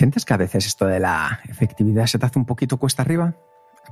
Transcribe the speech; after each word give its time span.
¿Sientes 0.00 0.24
que 0.24 0.32
a 0.32 0.38
veces 0.38 0.64
esto 0.64 0.86
de 0.86 0.98
la 0.98 1.40
efectividad 1.46 2.06
se 2.06 2.18
te 2.18 2.24
hace 2.24 2.38
un 2.38 2.46
poquito 2.46 2.78
cuesta 2.78 3.02
arriba? 3.02 3.34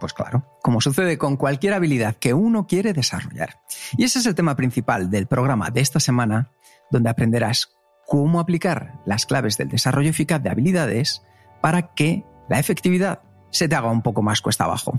Pues 0.01 0.15
claro, 0.15 0.43
como 0.63 0.81
sucede 0.81 1.19
con 1.19 1.37
cualquier 1.37 1.75
habilidad 1.75 2.17
que 2.17 2.33
uno 2.33 2.67
quiere 2.67 2.95
desarrollar. 2.95 3.61
Y 3.99 4.05
ese 4.05 4.21
es 4.21 4.25
el 4.25 4.35
tema 4.35 4.57
principal 4.57 5.11
del 5.11 5.27
programa 5.27 5.69
de 5.69 5.83
esta 5.83 6.01
semana, 6.01 6.51
donde 6.91 7.11
aprenderás 7.11 7.77
cómo 8.07 8.41
aplicar 8.41 8.95
las 9.05 9.27
claves 9.27 9.59
del 9.59 9.69
desarrollo 9.69 10.09
eficaz 10.09 10.43
de 10.43 10.49
habilidades 10.49 11.27
para 11.61 11.93
que 11.93 12.25
la 12.49 12.59
efectividad 12.59 13.21
se 13.51 13.69
te 13.69 13.77
haga 13.77 13.91
un 13.91 14.01
poco 14.01 14.23
más 14.23 14.41
cuesta 14.41 14.65
abajo. 14.65 14.99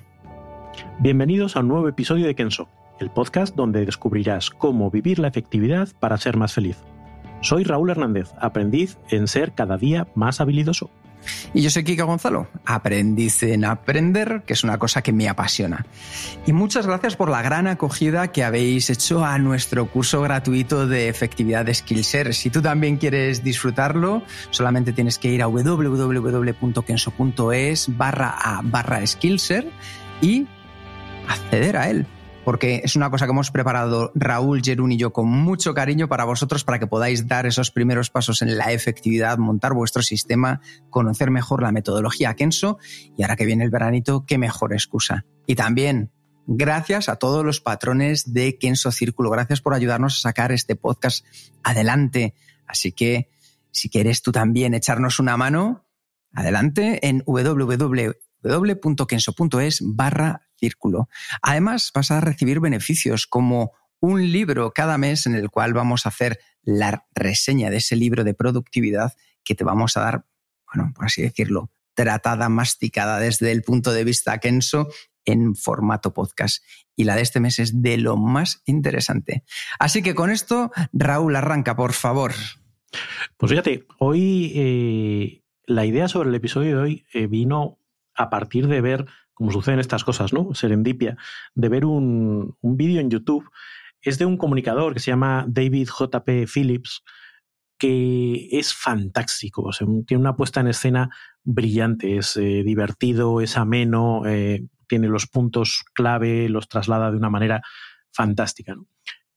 Bienvenidos 1.00 1.56
a 1.56 1.62
un 1.62 1.70
nuevo 1.70 1.88
episodio 1.88 2.28
de 2.28 2.36
Kenso, 2.36 2.70
el 3.00 3.10
podcast 3.10 3.56
donde 3.56 3.84
descubrirás 3.84 4.52
cómo 4.52 4.92
vivir 4.92 5.18
la 5.18 5.30
efectividad 5.30 5.88
para 6.00 6.18
ser 6.18 6.38
más 6.38 6.54
feliz. 6.54 6.78
Soy 7.42 7.64
Raúl 7.64 7.90
Hernández, 7.90 8.34
aprendiz 8.40 8.98
en 9.10 9.28
ser 9.28 9.54
cada 9.54 9.78
día 9.78 10.08
más 10.14 10.42
habilidoso. 10.42 10.92
Y 11.54 11.62
yo 11.62 11.70
soy 11.70 11.84
Kika 11.84 12.04
Gonzalo, 12.04 12.48
aprendiz 12.66 13.44
en 13.44 13.66
aprender, 13.66 14.44
que 14.46 14.54
es 14.54 14.64
una 14.64 14.78
cosa 14.78 15.02
que 15.02 15.12
me 15.12 15.28
apasiona. 15.28 15.86
Y 16.46 16.54
muchas 16.54 16.88
gracias 16.88 17.16
por 17.16 17.30
la 17.30 17.42
gran 17.42 17.68
acogida 17.68 18.32
que 18.32 18.44
habéis 18.44 18.90
hecho 18.90 19.26
a 19.26 19.38
nuestro 19.38 19.88
curso 19.88 20.22
gratuito 20.22 20.88
de 20.88 21.10
efectividad 21.10 21.66
de 21.66 21.74
Skillshare. 21.74 22.34
Si 22.34 22.50
tú 22.50 22.62
también 22.62 22.98
quieres 22.98 23.44
disfrutarlo, 23.44 24.24
solamente 24.52 24.94
tienes 24.94 25.18
que 25.20 25.30
ir 25.30 25.42
a 25.42 25.48
www.kenso.es 25.48 26.78
barra 27.98 28.30
a 28.30 28.62
barra 28.64 29.06
Skillshare 29.06 29.70
y 30.22 30.48
acceder 31.28 31.78
a 31.78 31.90
él 31.90 32.06
porque 32.50 32.82
es 32.84 32.96
una 32.96 33.12
cosa 33.12 33.28
que 33.28 33.32
hemos 33.32 33.52
preparado 33.52 34.12
Raúl, 34.16 34.64
Jerún 34.64 34.92
y 34.92 34.98
yo 34.98 35.14
con 35.14 35.28
mucho 35.28 35.76
cariño 35.76 36.08
para 36.10 36.24
vosotros, 36.24 36.64
para 36.64 36.80
que 36.80 36.88
podáis 36.88 37.28
dar 37.28 37.46
esos 37.46 37.70
primeros 37.70 38.10
pasos 38.10 38.42
en 38.42 38.58
la 38.58 38.72
efectividad, 38.72 39.38
montar 39.38 39.76
vuestro 39.76 40.02
sistema, 40.02 40.60
conocer 40.90 41.30
mejor 41.30 41.62
la 41.62 41.72
metodología 41.72 42.34
Kenso 42.34 42.80
y 43.16 43.22
ahora 43.22 43.36
que 43.36 43.46
viene 43.46 43.66
el 43.66 43.70
veranito, 43.70 44.26
qué 44.26 44.40
mejor 44.40 44.74
excusa. 44.74 45.28
Y 45.46 45.54
también 45.54 46.12
gracias 46.48 47.08
a 47.08 47.18
todos 47.18 47.46
los 47.46 47.62
patrones 47.62 48.34
de 48.34 48.58
Kenso 48.58 48.92
Círculo, 48.92 49.30
gracias 49.30 49.62
por 49.62 49.76
ayudarnos 49.76 50.18
a 50.18 50.22
sacar 50.22 50.52
este 50.52 50.76
podcast 50.76 51.28
adelante. 51.62 52.34
Así 52.66 52.94
que 52.94 53.30
si 53.70 53.90
quieres 53.90 54.24
tú 54.24 54.32
también 54.32 54.74
echarnos 54.74 55.20
una 55.20 55.38
mano, 55.38 55.86
adelante 56.34 57.08
en 57.08 57.22
www.kenso.es 58.44 59.80
barra 59.82 60.42
círculo. 60.58 61.10
Además, 61.42 61.92
vas 61.94 62.12
a 62.12 62.22
recibir 62.22 62.60
beneficios 62.60 63.28
como 63.28 63.74
un 64.00 64.32
libro 64.32 64.72
cada 64.72 64.98
mes 64.98 65.26
en 65.26 65.36
el 65.36 65.50
cual 65.50 65.74
vamos 65.74 66.06
a 66.06 66.10
hacer 66.10 66.40
la 66.64 67.06
reseña 67.14 67.70
de 67.70 67.78
ese 67.78 67.96
libro 67.96 68.24
de 68.24 68.34
productividad 68.34 69.14
que 69.44 69.56
te 69.56 69.64
vamos 69.64 69.98
a 69.98 70.02
dar, 70.02 70.26
bueno, 70.74 70.92
por 70.96 71.06
así 71.06 71.22
decirlo, 71.22 71.72
tratada, 71.94 72.50
masticada 72.50 73.20
desde 73.20 73.52
el 73.52 73.64
punto 73.64 73.92
de 73.92 74.04
vista 74.04 74.38
Kenso 74.40 74.90
en 75.26 75.56
formato 75.56 76.14
podcast. 76.14 76.64
Y 76.96 77.04
la 77.04 77.16
de 77.16 77.22
este 77.22 77.40
mes 77.40 77.60
es 77.60 77.82
de 77.82 77.98
lo 77.98 78.18
más 78.18 78.62
interesante. 78.66 79.44
Así 79.80 80.02
que 80.02 80.16
con 80.16 80.30
esto, 80.30 80.72
Raúl, 80.94 81.36
arranca, 81.36 81.76
por 81.76 81.94
favor. 81.94 82.34
Pues 83.38 83.52
fíjate, 83.52 83.86
hoy 84.00 84.52
eh, 84.56 85.44
la 85.66 85.86
idea 85.86 86.08
sobre 86.08 86.30
el 86.30 86.36
episodio 86.36 86.78
de 86.78 86.82
hoy 86.82 87.06
eh, 87.14 87.28
vino 87.28 87.79
a 88.20 88.30
partir 88.30 88.68
de 88.68 88.82
ver 88.82 89.06
como 89.34 89.52
suceden 89.52 89.80
estas 89.80 90.04
cosas, 90.04 90.34
¿no? 90.34 90.54
Serendipia, 90.54 91.16
de 91.56 91.70
ver 91.70 91.86
un, 91.86 92.58
vídeo 92.62 93.00
en 93.00 93.10
YouTube. 93.10 93.50
Es 94.02 94.20
de 94.20 94.26
un 94.26 94.36
comunicador 94.36 94.94
que 94.94 95.00
se 95.00 95.12
llama 95.12 95.46
David 95.48 95.88
JP 95.88 96.46
Phillips, 96.54 97.04
que 97.78 98.50
es 98.52 98.74
fantástico. 98.74 99.70
tiene 100.06 100.20
una 100.20 100.36
puesta 100.36 100.60
en 100.60 100.68
escena 100.68 101.10
brillante, 101.44 102.18
es 102.18 102.36
eh, 102.36 102.64
divertido, 102.66 103.40
es 103.40 103.56
ameno, 103.56 104.26
eh, 104.26 104.68
tiene 104.90 105.08
los 105.08 105.28
puntos 105.28 105.86
clave, 105.94 106.50
los 106.50 106.68
traslada 106.68 107.10
de 107.10 107.18
una 107.18 107.30
manera 107.30 107.62
fantástica. 108.12 108.76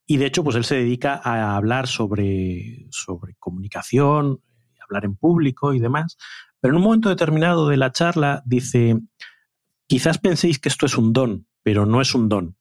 Y 0.05 0.17
de 0.17 0.27
hecho, 0.27 0.43
pues 0.43 0.57
él 0.57 0.65
se 0.65 0.75
dedica 0.75 1.21
a 1.23 1.55
hablar 1.55 1.87
sobre, 1.87 2.89
sobre 2.91 3.37
comunicación, 3.39 4.41
hablar 4.83 5.05
en 5.05 5.15
público 5.15 5.75
y 5.75 5.79
demás. 5.79 6.17
Pero 6.63 6.73
en 6.73 6.79
un 6.79 6.85
momento 6.85 7.11
determinado 7.11 7.69
de 7.69 7.77
la 7.77 7.93
charla 7.93 8.43
dice, 8.47 8.97
Quizás 9.93 10.17
penséis 10.17 10.59
que 10.59 10.71
esto 10.71 10.87
es 10.87 10.97
un 10.97 11.13
don, 11.13 11.47
pero 11.63 11.85
no 11.85 12.01
es 12.01 12.15
un 12.15 12.31
don. 12.31 12.57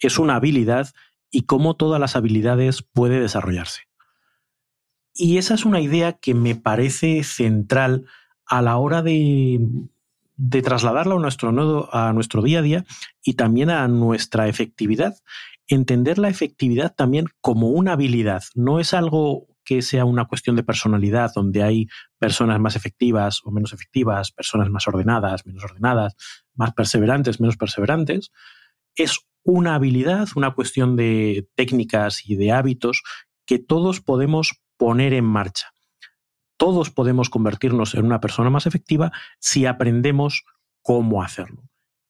Es 0.00 0.18
una 0.18 0.34
habilidad 0.34 0.92
y 1.30 1.42
cómo 1.42 1.76
todas 1.76 2.00
las 2.00 2.16
habilidades 2.16 2.82
puede 2.82 3.20
desarrollarse. 3.20 3.82
Y 5.14 5.38
esa 5.38 5.54
es 5.54 5.64
una 5.64 5.80
idea 5.80 6.14
que 6.14 6.34
me 6.34 6.56
parece 6.56 7.22
central 7.22 8.06
a 8.46 8.62
la 8.62 8.78
hora 8.78 9.02
de, 9.02 9.60
de 10.34 10.62
trasladarla 10.62 11.14
a 11.14 11.20
nuestro 11.20 11.52
nodo, 11.52 11.88
a 11.94 12.12
nuestro 12.12 12.42
día 12.42 12.58
a 12.58 12.62
día 12.62 12.84
y 13.22 13.34
también 13.34 13.70
a 13.70 13.86
nuestra 13.86 14.48
efectividad. 14.48 15.16
Entender 15.68 16.18
la 16.18 16.30
efectividad 16.30 16.96
también 16.96 17.26
como 17.40 17.68
una 17.68 17.92
habilidad. 17.92 18.42
No 18.56 18.80
es 18.80 18.92
algo 18.92 19.46
que 19.64 19.82
sea 19.82 20.04
una 20.04 20.24
cuestión 20.24 20.56
de 20.56 20.64
personalidad, 20.64 21.30
donde 21.32 21.62
hay 21.62 21.86
personas 22.18 22.60
más 22.60 22.76
efectivas 22.76 23.40
o 23.44 23.50
menos 23.50 23.72
efectivas, 23.72 24.32
personas 24.32 24.70
más 24.70 24.86
ordenadas, 24.88 25.46
menos 25.46 25.64
ordenadas, 25.64 26.16
más 26.54 26.72
perseverantes, 26.72 27.40
menos 27.40 27.56
perseverantes. 27.56 28.30
Es 28.94 29.20
una 29.42 29.74
habilidad, 29.74 30.28
una 30.34 30.52
cuestión 30.54 30.96
de 30.96 31.48
técnicas 31.54 32.28
y 32.28 32.36
de 32.36 32.52
hábitos 32.52 33.02
que 33.46 33.58
todos 33.58 34.00
podemos 34.00 34.60
poner 34.76 35.14
en 35.14 35.24
marcha. 35.24 35.68
Todos 36.56 36.90
podemos 36.90 37.30
convertirnos 37.30 37.94
en 37.94 38.04
una 38.06 38.20
persona 38.20 38.50
más 38.50 38.66
efectiva 38.66 39.12
si 39.38 39.66
aprendemos 39.66 40.44
cómo 40.82 41.22
hacerlo. 41.22 41.62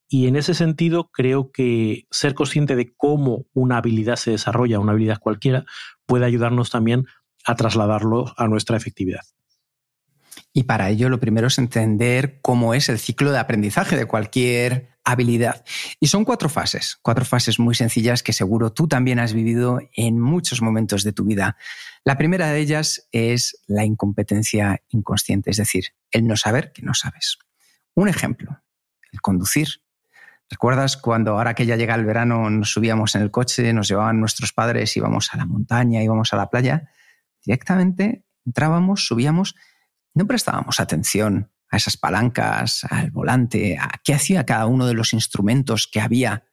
Y 0.08 0.28
en 0.28 0.36
ese 0.36 0.54
sentido, 0.54 1.10
creo 1.10 1.50
que 1.50 2.06
ser 2.10 2.34
consciente 2.34 2.76
de 2.76 2.94
cómo 2.96 3.46
una 3.54 3.78
habilidad 3.78 4.16
se 4.16 4.30
desarrolla, 4.30 4.78
una 4.78 4.92
habilidad 4.92 5.18
cualquiera, 5.18 5.66
puede 6.06 6.26
ayudarnos 6.26 6.70
también 6.70 7.06
a 7.44 7.56
trasladarlo 7.56 8.32
a 8.36 8.46
nuestra 8.46 8.76
efectividad. 8.76 9.22
Y 10.56 10.62
para 10.62 10.88
ello 10.88 11.10
lo 11.10 11.20
primero 11.20 11.48
es 11.48 11.58
entender 11.58 12.38
cómo 12.40 12.72
es 12.72 12.88
el 12.88 12.98
ciclo 12.98 13.30
de 13.30 13.38
aprendizaje 13.38 13.94
de 13.94 14.06
cualquier 14.06 14.88
habilidad. 15.04 15.66
Y 16.00 16.06
son 16.06 16.24
cuatro 16.24 16.48
fases, 16.48 16.96
cuatro 17.02 17.26
fases 17.26 17.58
muy 17.58 17.74
sencillas 17.74 18.22
que 18.22 18.32
seguro 18.32 18.72
tú 18.72 18.88
también 18.88 19.18
has 19.18 19.34
vivido 19.34 19.80
en 19.94 20.18
muchos 20.18 20.62
momentos 20.62 21.04
de 21.04 21.12
tu 21.12 21.24
vida. 21.24 21.58
La 22.04 22.16
primera 22.16 22.48
de 22.48 22.58
ellas 22.58 23.06
es 23.12 23.62
la 23.66 23.84
incompetencia 23.84 24.82
inconsciente, 24.88 25.50
es 25.50 25.58
decir, 25.58 25.88
el 26.10 26.26
no 26.26 26.38
saber 26.38 26.72
que 26.72 26.80
no 26.80 26.94
sabes. 26.94 27.36
Un 27.94 28.08
ejemplo, 28.08 28.62
el 29.12 29.20
conducir. 29.20 29.82
¿Recuerdas 30.48 30.96
cuando 30.96 31.32
ahora 31.32 31.52
que 31.52 31.66
ya 31.66 31.76
llega 31.76 31.94
el 31.94 32.06
verano 32.06 32.48
nos 32.48 32.72
subíamos 32.72 33.14
en 33.14 33.20
el 33.20 33.30
coche, 33.30 33.74
nos 33.74 33.88
llevaban 33.88 34.20
nuestros 34.20 34.54
padres, 34.54 34.96
íbamos 34.96 35.34
a 35.34 35.36
la 35.36 35.44
montaña, 35.44 36.02
íbamos 36.02 36.32
a 36.32 36.36
la 36.38 36.48
playa? 36.48 36.88
Directamente 37.44 38.24
entrábamos, 38.46 39.06
subíamos, 39.06 39.54
no 40.16 40.26
prestábamos 40.26 40.80
atención 40.80 41.52
a 41.68 41.76
esas 41.76 41.96
palancas, 41.98 42.84
al 42.88 43.10
volante, 43.10 43.76
a 43.78 44.00
qué 44.02 44.14
hacía 44.14 44.46
cada 44.46 44.66
uno 44.66 44.86
de 44.86 44.94
los 44.94 45.12
instrumentos 45.12 45.86
que 45.86 46.00
había 46.00 46.44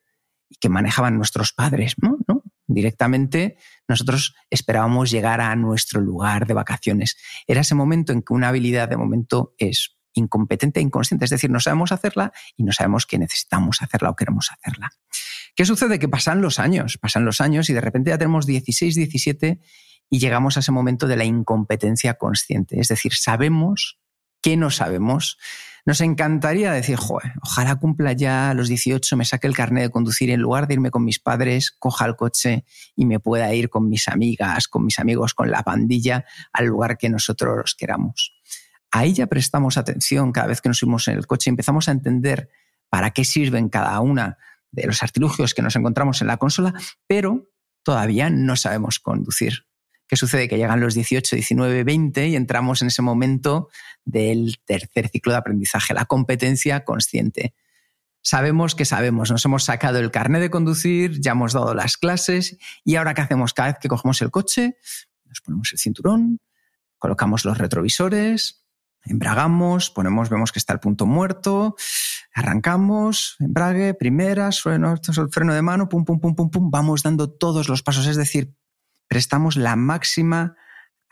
y 0.50 0.58
que 0.58 0.68
manejaban 0.68 1.16
nuestros 1.16 1.54
padres. 1.54 1.96
No, 2.02 2.18
no. 2.28 2.44
Directamente 2.68 3.58
nosotros 3.88 4.36
esperábamos 4.50 5.12
llegar 5.12 5.40
a 5.40 5.56
nuestro 5.56 6.02
lugar 6.02 6.46
de 6.46 6.54
vacaciones. 6.54 7.18
Era 7.48 7.62
ese 7.62 7.74
momento 7.74 8.12
en 8.12 8.22
que 8.22 8.34
una 8.34 8.50
habilidad 8.50 8.90
de 8.90 8.98
momento 8.98 9.56
es 9.58 9.98
incompetente 10.14 10.80
e 10.80 10.84
inconsciente, 10.84 11.26
es 11.26 11.32
decir, 11.32 11.50
no 11.50 11.60
sabemos 11.62 11.92
hacerla 11.92 12.34
y 12.58 12.64
no 12.64 12.74
sabemos 12.74 13.06
que 13.06 13.18
necesitamos 13.18 13.82
hacerla 13.82 14.10
o 14.10 14.16
queremos 14.16 14.50
hacerla. 14.52 14.92
¿Qué 15.56 15.66
sucede? 15.66 16.00
Que 16.00 16.10
pasan 16.10 16.42
los 16.42 16.60
años, 16.60 16.98
pasan 16.98 17.24
los 17.24 17.40
años 17.40 17.70
y 17.70 17.74
de 17.74 17.82
repente 17.82 18.10
ya 18.10 18.18
tenemos 18.18 18.46
16, 18.46 18.96
17 18.96 19.62
y 20.10 20.20
llegamos 20.20 20.58
a 20.58 20.62
ese 20.62 20.72
momento 20.72 21.08
de 21.08 21.18
la 21.18 21.26
incompetencia 21.26 22.16
consciente. 22.16 22.80
Es 22.80 22.88
decir, 22.88 23.14
sabemos 23.14 24.00
¿Qué 24.44 24.58
no 24.58 24.70
sabemos? 24.72 25.38
Nos 25.86 26.02
encantaría 26.02 26.74
decir, 26.74 26.98
Joder, 26.98 27.32
ojalá 27.42 27.78
cumpla 27.78 28.12
ya 28.12 28.50
a 28.50 28.54
los 28.54 28.68
18, 28.68 29.16
me 29.16 29.24
saque 29.24 29.48
el 29.48 29.56
carnet 29.56 29.84
de 29.84 29.90
conducir 29.90 30.30
en 30.32 30.42
lugar 30.42 30.68
de 30.68 30.74
irme 30.74 30.92
con 30.92 31.06
mis 31.06 31.20
padres, 31.20 31.72
coja 31.72 32.06
el 32.06 32.18
coche 32.18 32.66
y 32.94 33.06
me 33.06 33.22
pueda 33.22 33.54
ir 33.54 33.70
con 33.70 33.88
mis 33.88 34.10
amigas, 34.10 34.68
con 34.68 34.84
mis 34.84 35.00
amigos, 35.00 35.34
con 35.34 35.50
la 35.50 35.64
pandilla 35.64 36.26
al 36.52 36.66
lugar 36.66 36.98
que 36.98 37.10
nosotros 37.10 37.74
queramos. 37.78 38.34
Ahí 38.92 39.14
ya 39.14 39.28
prestamos 39.28 39.78
atención 39.78 40.34
cada 40.34 40.48
vez 40.48 40.60
que 40.60 40.68
nos 40.68 40.80
subimos 40.80 41.08
en 41.08 41.18
el 41.18 41.26
coche 41.26 41.50
empezamos 41.50 41.88
a 41.88 41.94
entender 41.94 42.50
para 42.90 43.12
qué 43.12 43.24
sirven 43.24 43.70
cada 43.70 43.98
una 44.02 44.38
de 44.72 44.88
los 44.88 45.04
artilugios 45.04 45.54
que 45.54 45.62
nos 45.62 45.78
encontramos 45.78 46.22
en 46.22 46.28
la 46.28 46.36
consola, 46.36 46.74
pero 47.08 47.50
todavía 47.82 48.30
no 48.30 48.58
sabemos 48.58 49.00
conducir. 49.00 49.68
¿Qué 50.14 50.18
sucede? 50.18 50.48
Que 50.48 50.58
llegan 50.58 50.80
los 50.80 50.94
18, 50.94 51.38
19, 51.38 51.84
20 51.84 52.28
y 52.28 52.36
entramos 52.36 52.84
en 52.84 52.90
ese 52.90 53.02
momento 53.02 53.70
del 54.06 54.60
tercer 54.64 55.10
ciclo 55.10 55.32
de 55.32 55.40
aprendizaje, 55.40 55.96
la 55.96 56.06
competencia 56.06 56.86
consciente. 56.86 57.56
Sabemos 58.22 58.76
que 58.76 58.86
sabemos, 58.86 59.32
nos 59.32 59.44
hemos 59.44 59.64
sacado 59.64 59.98
el 59.98 60.12
carnet 60.12 60.40
de 60.40 60.52
conducir, 60.52 61.20
ya 61.20 61.32
hemos 61.32 61.54
dado 61.54 61.74
las 61.74 61.98
clases 61.98 62.60
y 62.86 62.98
ahora 62.98 63.16
¿qué 63.16 63.22
hacemos? 63.22 63.56
Cada 63.56 63.70
vez 63.70 63.80
que 63.82 63.88
cogemos 63.88 64.22
el 64.22 64.30
coche, 64.30 64.78
nos 65.26 65.42
ponemos 65.42 65.72
el 65.74 65.80
cinturón, 65.80 66.40
colocamos 67.00 67.44
los 67.44 67.58
retrovisores, 67.58 68.68
embragamos, 69.06 69.90
ponemos, 69.90 70.30
vemos 70.30 70.52
que 70.52 70.60
está 70.60 70.74
el 70.74 70.80
punto 70.80 71.08
muerto, 71.08 71.76
arrancamos, 72.36 73.36
embrague, 73.40 73.96
primera, 73.96 74.52
sueno, 74.52 74.94
el 74.94 75.30
freno 75.32 75.56
de 75.56 75.64
mano, 75.64 75.90
pum, 75.90 76.06
pum, 76.06 76.20
pum, 76.20 76.36
pum, 76.36 76.52
pum, 76.52 76.70
vamos 76.70 77.02
dando 77.02 77.32
todos 77.32 77.68
los 77.68 77.82
pasos, 77.82 78.06
es 78.06 78.16
decir, 78.16 78.54
prestamos 79.08 79.56
la 79.56 79.76
máxima 79.76 80.56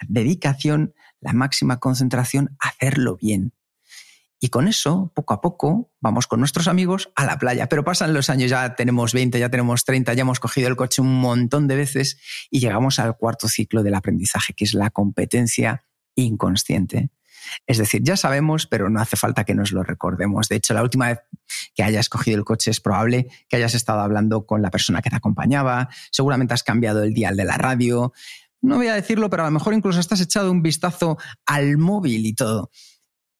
dedicación, 0.08 0.94
la 1.20 1.34
máxima 1.34 1.80
concentración 1.80 2.56
a 2.60 2.70
hacerlo 2.70 3.18
bien. 3.18 3.54
Y 4.44 4.50
con 4.50 4.68
eso, 4.68 5.12
poco 5.14 5.36
a 5.36 5.42
poco, 5.42 5.92
vamos 6.00 6.26
con 6.26 6.40
nuestros 6.40 6.68
amigos 6.68 7.12
a 7.16 7.26
la 7.26 7.38
playa. 7.38 7.70
Pero 7.70 7.84
pasan 7.84 8.16
los 8.16 8.28
años, 8.32 8.50
ya 8.50 8.74
tenemos 8.74 9.14
20, 9.14 9.40
ya 9.40 9.50
tenemos 9.50 9.86
30, 9.86 10.16
ya 10.16 10.22
hemos 10.22 10.40
cogido 10.40 10.68
el 10.68 10.76
coche 10.76 11.04
un 11.04 11.22
montón 11.22 11.68
de 11.68 11.76
veces 11.76 12.20
y 12.50 12.60
llegamos 12.60 12.98
al 12.98 13.16
cuarto 13.18 13.48
ciclo 13.48 13.84
del 13.84 13.94
aprendizaje, 13.94 14.54
que 14.54 14.64
es 14.64 14.74
la 14.74 14.90
competencia 14.90 15.84
inconsciente. 16.16 17.12
Es 17.68 17.78
decir, 17.78 18.02
ya 18.04 18.18
sabemos, 18.18 18.68
pero 18.68 18.90
no 18.90 19.00
hace 19.00 19.18
falta 19.18 19.44
que 19.44 19.54
nos 19.54 19.72
lo 19.72 19.84
recordemos. 19.84 20.50
De 20.50 20.56
hecho, 20.58 20.74
la 20.74 20.84
última 20.84 21.08
vez 21.08 21.20
que 21.76 21.84
hayas 21.84 22.10
cogido 22.10 22.38
el 22.38 22.46
coche 22.46 22.72
es 22.72 22.80
probable 22.80 23.28
que 23.48 23.56
hayas 23.56 23.76
estado 23.76 24.02
hablando 24.02 24.46
con 24.46 24.62
la 24.62 24.72
persona 24.72 25.02
que 25.02 25.10
te 25.10 25.16
acompañaba, 25.16 25.90
seguramente 26.12 26.54
has 26.54 26.64
cambiado 26.64 27.04
el 27.04 27.14
dial 27.14 27.36
de 27.36 27.46
la 27.46 27.58
radio. 27.58 28.14
No 28.62 28.78
voy 28.78 28.88
a 28.88 28.96
decirlo, 28.96 29.30
pero 29.30 29.44
a 29.44 29.48
lo 29.48 29.52
mejor 29.52 29.74
incluso 29.74 30.00
estás 30.00 30.22
echado 30.22 30.52
un 30.52 30.62
vistazo 30.62 31.18
al 31.46 31.78
móvil 31.78 32.26
y 32.26 32.34
todo. 32.34 32.72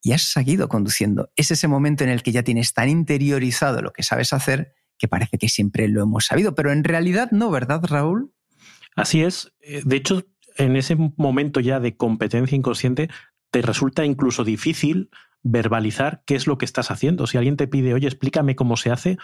Y 0.04 0.14
has 0.14 0.24
seguido 0.24 0.68
conduciendo. 0.68 1.30
Es 1.36 1.52
ese 1.52 1.68
momento 1.68 2.04
en 2.04 2.10
el 2.10 2.24
que 2.24 2.32
ya 2.32 2.42
tienes 2.42 2.74
tan 2.74 2.90
interiorizado 2.90 3.82
lo 3.82 3.94
que 3.94 4.02
sabes 4.02 4.34
hacer 4.34 4.74
que 5.02 5.08
parece 5.08 5.40
que 5.40 5.50
siempre 5.50 5.88
lo 5.88 6.04
hemos 6.04 6.28
sabido, 6.28 6.54
pero 6.54 6.72
en 6.72 6.84
realidad 6.84 7.32
no, 7.32 7.50
¿verdad, 7.50 7.84
Raúl? 7.84 8.32
Así 8.96 9.24
es. 9.24 9.52
Eh, 9.62 9.82
de 9.84 9.96
hecho, 9.96 10.28
en 10.58 10.76
ese 10.76 10.96
momento 10.96 11.60
ya 11.60 11.80
de 11.80 11.98
competencia 11.98 12.56
inconsciente, 12.56 13.10
te 13.52 13.62
resulta 13.62 14.06
incluso 14.06 14.44
difícil 14.44 15.10
verbalizar 15.44 16.24
qué 16.26 16.36
es 16.36 16.48
lo 16.48 16.58
que 16.58 16.66
estás 16.66 16.92
haciendo. 16.92 17.28
Si 17.28 17.38
alguien 17.38 17.58
te 17.58 17.68
pide, 17.68 17.94
oye, 17.94 18.08
explícame 18.08 18.56
cómo 18.56 18.78
se 18.78 18.92
hace, 18.92 19.18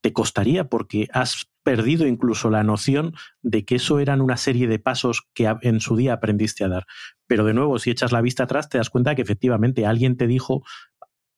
te 0.00 0.12
costaría 0.12 0.68
porque 0.68 1.08
has 1.12 1.46
perdido 1.62 2.06
incluso 2.06 2.50
la 2.50 2.62
noción 2.62 3.14
de 3.42 3.64
que 3.64 3.76
eso 3.76 4.00
eran 4.00 4.20
una 4.20 4.36
serie 4.36 4.68
de 4.68 4.78
pasos 4.78 5.26
que 5.32 5.52
en 5.62 5.80
su 5.80 5.96
día 5.96 6.12
aprendiste 6.12 6.62
a 6.62 6.68
dar. 6.68 6.86
Pero 7.26 7.44
de 7.44 7.54
nuevo, 7.54 7.78
si 7.78 7.90
echas 7.90 8.12
la 8.12 8.20
vista 8.20 8.44
atrás, 8.44 8.68
te 8.68 8.78
das 8.78 8.90
cuenta 8.90 9.14
que 9.14 9.22
efectivamente 9.22 9.86
alguien 9.86 10.16
te 10.16 10.26
dijo, 10.26 10.62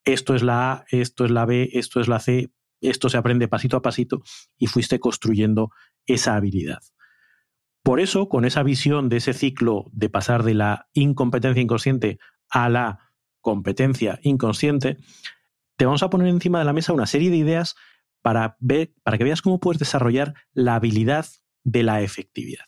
esto 0.05 0.35
es 0.35 0.43
la 0.43 0.73
A, 0.73 0.85
esto 0.91 1.25
es 1.25 1.31
la 1.31 1.47
B, 1.47 1.71
esto 1.73 2.00
es 2.00 2.09
la 2.09 2.19
C, 2.19 2.50
esto 2.81 3.09
se 3.09 3.17
aprende 3.17 3.49
pasito 3.49 3.77
a 3.77 3.83
pasito 3.83 4.23
y 4.59 4.67
fuiste 4.67 4.99
construyendo 4.99 5.71
esa 6.05 6.35
habilidad. 6.35 6.81
Por 7.87 8.00
eso, 8.00 8.29
con 8.29 8.44
esa 8.44 8.65
visión 8.65 9.09
de 9.09 9.19
ese 9.19 9.33
ciclo 9.33 9.85
de 9.93 10.09
pasar 10.09 10.43
de 10.43 10.55
la 10.55 10.88
incompetencia 10.93 11.62
inconsciente 11.62 12.19
a 12.50 12.69
la 12.69 13.12
competencia 13.41 14.19
inconsciente, 14.25 14.97
te 15.77 15.85
vamos 15.85 16.03
a 16.03 16.11
poner 16.11 16.27
encima 16.27 16.59
de 16.59 16.65
la 16.65 16.73
mesa 16.73 16.93
una 16.93 17.06
serie 17.06 17.31
de 17.31 17.37
ideas 17.37 17.77
para, 18.23 18.56
que 18.59 19.25
veas 19.25 19.41
cómo 19.41 19.61
puedes 19.61 19.79
desarrollar 19.79 20.35
la 20.53 20.75
habilidad 20.75 21.27
de 21.62 21.85
la 21.85 22.03
efectividad. 22.03 22.65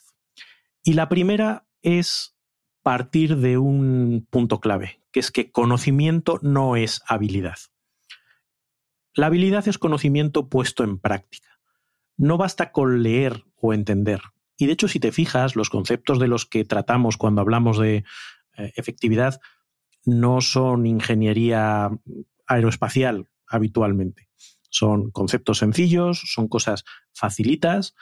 Y 0.85 0.93
la 0.93 1.09
primera 1.09 1.67
es 1.83 2.39
partir 2.85 3.39
de 3.39 3.59
un 3.59 4.25
punto 4.31 4.61
clave, 4.61 5.03
que 5.11 5.19
es 5.19 5.33
que 5.33 5.51
conocimiento 5.51 6.39
no 6.43 6.77
es 6.77 7.03
habilidad. 7.09 7.59
La 9.15 9.27
habilidad 9.27 9.67
es 9.67 9.79
conocimiento 9.79 10.49
puesto 10.49 10.85
en 10.85 11.01
práctica. 11.01 11.59
No 12.17 12.39
basta 12.39 12.71
con 12.71 13.03
leer 13.03 13.43
o 13.57 13.75
entender. 13.75 14.21
Y 14.59 14.67
de 14.67 14.73
hecho, 14.73 14.89
si 14.89 15.01
te 15.01 15.13
fijas, 15.13 15.57
los 15.57 15.71
conceptos 15.71 16.19
de 16.19 16.29
los 16.29 16.45
que 16.45 16.65
tratamos 16.65 17.17
cuando 17.17 17.41
hablamos 17.41 17.79
de 17.79 18.05
eh, 18.57 18.73
efectividad 18.77 19.41
no 20.05 20.41
son 20.41 20.85
ingeniería 20.85 21.91
aeroespacial 22.47 23.31
habitualmente. 23.47 24.29
Son 24.69 25.11
conceptos 25.11 25.59
sencillos, 25.59 26.21
son 26.27 26.49
cosas 26.49 26.85
facilitas, 27.15 27.95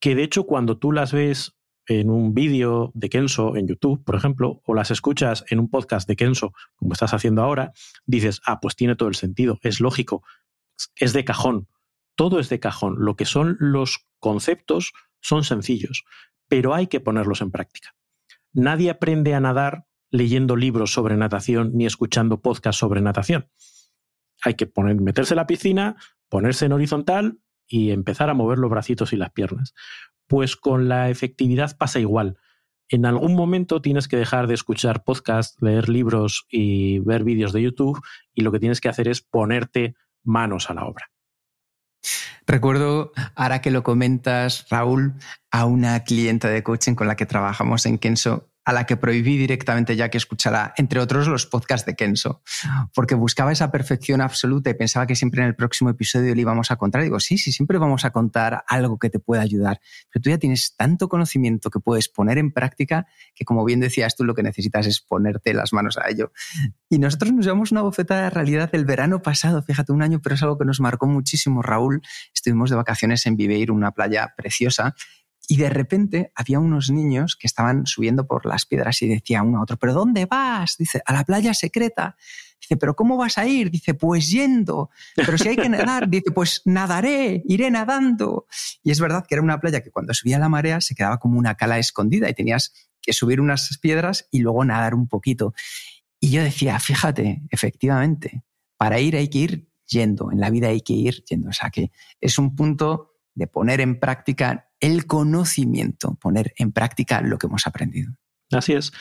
que 0.00 0.14
de 0.14 0.22
hecho 0.24 0.44
cuando 0.44 0.78
tú 0.78 0.90
las 0.90 1.12
ves 1.12 1.56
en 1.86 2.08
un 2.08 2.34
vídeo 2.34 2.92
de 2.94 3.10
Kenso 3.10 3.56
en 3.56 3.66
YouTube, 3.66 4.02
por 4.04 4.14
ejemplo, 4.14 4.62
o 4.64 4.74
las 4.74 4.90
escuchas 4.90 5.44
en 5.50 5.58
un 5.58 5.68
podcast 5.68 6.08
de 6.08 6.16
Kenso, 6.16 6.52
como 6.76 6.92
estás 6.92 7.12
haciendo 7.12 7.42
ahora, 7.42 7.72
dices, 8.06 8.40
ah, 8.46 8.60
pues 8.60 8.76
tiene 8.76 8.96
todo 8.96 9.08
el 9.08 9.16
sentido, 9.16 9.58
es 9.62 9.80
lógico, 9.80 10.22
es 10.96 11.12
de 11.12 11.24
cajón, 11.24 11.68
todo 12.14 12.38
es 12.38 12.48
de 12.48 12.60
cajón. 12.60 12.96
Lo 12.98 13.16
que 13.16 13.24
son 13.24 13.56
los 13.58 14.06
conceptos 14.20 14.92
son 15.20 15.44
sencillos, 15.44 16.04
pero 16.48 16.74
hay 16.74 16.86
que 16.86 17.00
ponerlos 17.00 17.40
en 17.40 17.50
práctica. 17.50 17.94
Nadie 18.52 18.90
aprende 18.90 19.34
a 19.34 19.40
nadar 19.40 19.86
leyendo 20.10 20.56
libros 20.56 20.92
sobre 20.92 21.16
natación 21.16 21.70
ni 21.74 21.86
escuchando 21.86 22.40
podcasts 22.40 22.80
sobre 22.80 23.00
natación. 23.00 23.48
Hay 24.42 24.54
que 24.54 24.66
poner, 24.66 24.96
meterse 24.96 25.34
en 25.34 25.36
la 25.36 25.46
piscina, 25.46 25.96
ponerse 26.28 26.66
en 26.66 26.72
horizontal 26.72 27.38
y 27.66 27.92
empezar 27.92 28.30
a 28.30 28.34
mover 28.34 28.58
los 28.58 28.70
bracitos 28.70 29.12
y 29.12 29.16
las 29.16 29.30
piernas. 29.30 29.74
Pues 30.26 30.56
con 30.56 30.88
la 30.88 31.10
efectividad 31.10 31.76
pasa 31.76 32.00
igual. 32.00 32.38
En 32.88 33.06
algún 33.06 33.36
momento 33.36 33.80
tienes 33.80 34.08
que 34.08 34.16
dejar 34.16 34.48
de 34.48 34.54
escuchar 34.54 35.04
podcasts, 35.04 35.56
leer 35.62 35.88
libros 35.88 36.46
y 36.50 36.98
ver 37.00 37.22
vídeos 37.22 37.52
de 37.52 37.62
YouTube 37.62 38.00
y 38.34 38.42
lo 38.42 38.50
que 38.50 38.58
tienes 38.58 38.80
que 38.80 38.88
hacer 38.88 39.06
es 39.06 39.20
ponerte 39.20 39.94
manos 40.24 40.70
a 40.70 40.74
la 40.74 40.86
obra. 40.86 41.10
Recuerdo, 42.46 43.12
ahora 43.34 43.60
que 43.60 43.70
lo 43.70 43.82
comentas, 43.82 44.66
Raúl, 44.70 45.14
a 45.50 45.66
una 45.66 46.02
clienta 46.04 46.48
de 46.48 46.62
coaching 46.62 46.94
con 46.94 47.06
la 47.06 47.16
que 47.16 47.26
trabajamos 47.26 47.86
en 47.86 47.98
Kenso 47.98 48.49
a 48.64 48.72
la 48.72 48.84
que 48.84 48.96
prohibí 48.96 49.38
directamente 49.38 49.96
ya 49.96 50.10
que 50.10 50.18
escuchara, 50.18 50.74
entre 50.76 51.00
otros, 51.00 51.26
los 51.28 51.46
podcasts 51.46 51.86
de 51.86 51.94
Kenso, 51.94 52.42
porque 52.94 53.14
buscaba 53.14 53.52
esa 53.52 53.70
perfección 53.70 54.20
absoluta 54.20 54.70
y 54.70 54.74
pensaba 54.74 55.06
que 55.06 55.16
siempre 55.16 55.42
en 55.42 55.48
el 55.48 55.54
próximo 55.54 55.90
episodio 55.90 56.34
le 56.34 56.40
íbamos 56.40 56.70
a 56.70 56.76
contar. 56.76 57.02
digo, 57.02 57.20
sí, 57.20 57.38
sí, 57.38 57.52
siempre 57.52 57.78
vamos 57.78 58.04
a 58.04 58.10
contar 58.10 58.64
algo 58.68 58.98
que 58.98 59.08
te 59.08 59.18
pueda 59.18 59.42
ayudar, 59.42 59.80
pero 60.12 60.22
tú 60.22 60.30
ya 60.30 60.38
tienes 60.38 60.76
tanto 60.76 61.08
conocimiento 61.08 61.70
que 61.70 61.80
puedes 61.80 62.08
poner 62.08 62.38
en 62.38 62.52
práctica 62.52 63.06
que, 63.34 63.44
como 63.44 63.64
bien 63.64 63.80
decías 63.80 64.14
tú, 64.14 64.24
lo 64.24 64.34
que 64.34 64.42
necesitas 64.42 64.86
es 64.86 65.00
ponerte 65.00 65.54
las 65.54 65.72
manos 65.72 65.96
a 65.96 66.08
ello. 66.08 66.32
Y 66.88 66.98
nosotros 66.98 67.32
nos 67.32 67.44
llevamos 67.44 67.72
una 67.72 67.82
bofeta 67.82 68.22
de 68.22 68.30
realidad 68.30 68.70
el 68.72 68.84
verano 68.84 69.22
pasado, 69.22 69.62
fíjate, 69.62 69.92
un 69.92 70.02
año, 70.02 70.20
pero 70.22 70.34
es 70.34 70.42
algo 70.42 70.58
que 70.58 70.64
nos 70.64 70.80
marcó 70.80 71.06
muchísimo, 71.06 71.62
Raúl. 71.62 72.02
Estuvimos 72.34 72.70
de 72.70 72.76
vacaciones 72.76 73.24
en 73.26 73.36
Viveiro, 73.36 73.74
una 73.74 73.92
playa 73.92 74.34
preciosa, 74.36 74.94
y 75.50 75.56
de 75.56 75.68
repente 75.68 76.30
había 76.36 76.60
unos 76.60 76.90
niños 76.90 77.34
que 77.34 77.48
estaban 77.48 77.84
subiendo 77.84 78.24
por 78.24 78.46
las 78.46 78.66
piedras 78.66 79.02
y 79.02 79.08
decía 79.08 79.42
uno 79.42 79.58
a 79.58 79.62
otro, 79.62 79.76
¿pero 79.78 79.92
dónde 79.92 80.24
vas? 80.26 80.76
Dice, 80.78 81.02
a 81.04 81.12
la 81.12 81.24
playa 81.24 81.54
secreta. 81.54 82.16
Dice, 82.60 82.76
¿pero 82.76 82.94
cómo 82.94 83.16
vas 83.16 83.36
a 83.36 83.48
ir? 83.48 83.68
Dice, 83.68 83.94
pues 83.94 84.30
yendo. 84.30 84.90
Pero 85.16 85.36
si 85.36 85.48
hay 85.48 85.56
que 85.56 85.68
nadar, 85.68 86.08
dice, 86.08 86.30
pues 86.30 86.62
nadaré, 86.66 87.42
iré 87.46 87.68
nadando. 87.68 88.46
Y 88.84 88.92
es 88.92 89.00
verdad 89.00 89.26
que 89.28 89.34
era 89.34 89.42
una 89.42 89.58
playa 89.58 89.82
que 89.82 89.90
cuando 89.90 90.14
subía 90.14 90.38
la 90.38 90.48
marea 90.48 90.80
se 90.80 90.94
quedaba 90.94 91.18
como 91.18 91.36
una 91.36 91.56
cala 91.56 91.80
escondida 91.80 92.30
y 92.30 92.34
tenías 92.34 92.72
que 93.02 93.12
subir 93.12 93.40
unas 93.40 93.76
piedras 93.82 94.28
y 94.30 94.38
luego 94.38 94.64
nadar 94.64 94.94
un 94.94 95.08
poquito. 95.08 95.52
Y 96.20 96.30
yo 96.30 96.44
decía, 96.44 96.78
fíjate, 96.78 97.42
efectivamente, 97.50 98.44
para 98.76 99.00
ir 99.00 99.16
hay 99.16 99.26
que 99.26 99.38
ir 99.38 99.68
yendo, 99.84 100.30
en 100.30 100.38
la 100.38 100.50
vida 100.50 100.68
hay 100.68 100.82
que 100.82 100.92
ir 100.92 101.24
yendo. 101.24 101.48
O 101.48 101.52
sea 101.52 101.70
que 101.70 101.90
es 102.20 102.38
un 102.38 102.54
punto 102.54 103.16
de 103.34 103.48
poner 103.48 103.80
en 103.80 103.98
práctica 103.98 104.69
el 104.80 105.06
conocimiento, 105.06 106.16
poner 106.20 106.52
en 106.56 106.72
práctica 106.72 107.20
lo 107.20 107.38
que 107.38 107.46
hemos 107.46 107.66
aprendido. 107.66 108.12
Así 108.52 108.72
es, 108.72 108.92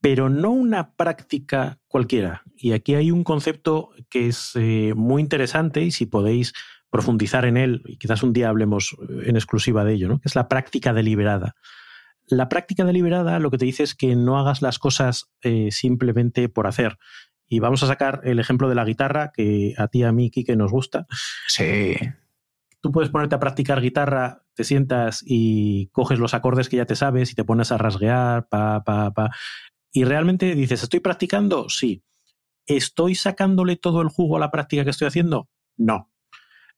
pero 0.00 0.28
no 0.28 0.50
una 0.50 0.94
práctica 0.94 1.78
cualquiera. 1.86 2.42
Y 2.56 2.72
aquí 2.72 2.94
hay 2.94 3.10
un 3.10 3.22
concepto 3.22 3.90
que 4.10 4.26
es 4.28 4.52
eh, 4.56 4.94
muy 4.96 5.22
interesante 5.22 5.82
y 5.82 5.92
si 5.92 6.06
podéis 6.06 6.52
profundizar 6.90 7.44
en 7.44 7.56
él, 7.56 7.82
y 7.86 7.98
quizás 7.98 8.22
un 8.22 8.32
día 8.32 8.48
hablemos 8.48 8.96
eh, 9.00 9.24
en 9.26 9.36
exclusiva 9.36 9.84
de 9.84 9.94
ello, 9.94 10.08
¿no? 10.08 10.18
que 10.18 10.28
es 10.28 10.34
la 10.34 10.48
práctica 10.48 10.92
deliberada. 10.92 11.54
La 12.26 12.48
práctica 12.48 12.84
deliberada 12.84 13.38
lo 13.38 13.50
que 13.52 13.58
te 13.58 13.64
dice 13.64 13.84
es 13.84 13.94
que 13.94 14.16
no 14.16 14.38
hagas 14.38 14.60
las 14.60 14.80
cosas 14.80 15.30
eh, 15.42 15.68
simplemente 15.70 16.48
por 16.48 16.66
hacer. 16.66 16.98
Y 17.48 17.60
vamos 17.60 17.84
a 17.84 17.86
sacar 17.86 18.22
el 18.24 18.40
ejemplo 18.40 18.68
de 18.68 18.74
la 18.74 18.84
guitarra, 18.84 19.30
que 19.32 19.74
a 19.78 19.86
ti, 19.86 20.02
a 20.02 20.10
mí, 20.10 20.30
que 20.30 20.56
nos 20.56 20.72
gusta. 20.72 21.06
Sí. 21.46 21.94
Tú 22.86 22.92
puedes 22.92 23.10
ponerte 23.10 23.34
a 23.34 23.40
practicar 23.40 23.80
guitarra, 23.80 24.44
te 24.54 24.62
sientas 24.62 25.24
y 25.26 25.88
coges 25.88 26.20
los 26.20 26.34
acordes 26.34 26.68
que 26.68 26.76
ya 26.76 26.84
te 26.84 26.94
sabes 26.94 27.32
y 27.32 27.34
te 27.34 27.42
pones 27.42 27.72
a 27.72 27.78
rasguear, 27.78 28.46
pa, 28.48 28.84
pa, 28.84 29.10
pa. 29.10 29.30
Y 29.90 30.04
realmente 30.04 30.54
dices, 30.54 30.84
¿estoy 30.84 31.00
practicando? 31.00 31.68
Sí. 31.68 32.04
¿Estoy 32.64 33.16
sacándole 33.16 33.74
todo 33.74 34.02
el 34.02 34.08
jugo 34.08 34.36
a 34.36 34.38
la 34.38 34.52
práctica 34.52 34.84
que 34.84 34.90
estoy 34.90 35.08
haciendo? 35.08 35.48
No. 35.76 36.12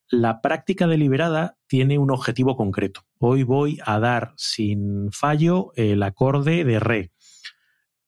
La 0.09 0.41
práctica 0.41 0.87
deliberada 0.87 1.59
tiene 1.67 1.99
un 1.99 2.11
objetivo 2.11 2.57
concreto. 2.57 3.03
Hoy 3.19 3.43
voy 3.43 3.79
a 3.85 4.01
dar 4.01 4.33
sin 4.39 5.13
fallo 5.13 5.73
el 5.77 6.03
acorde 6.03 6.65
de 6.65 6.81
re 6.81 7.13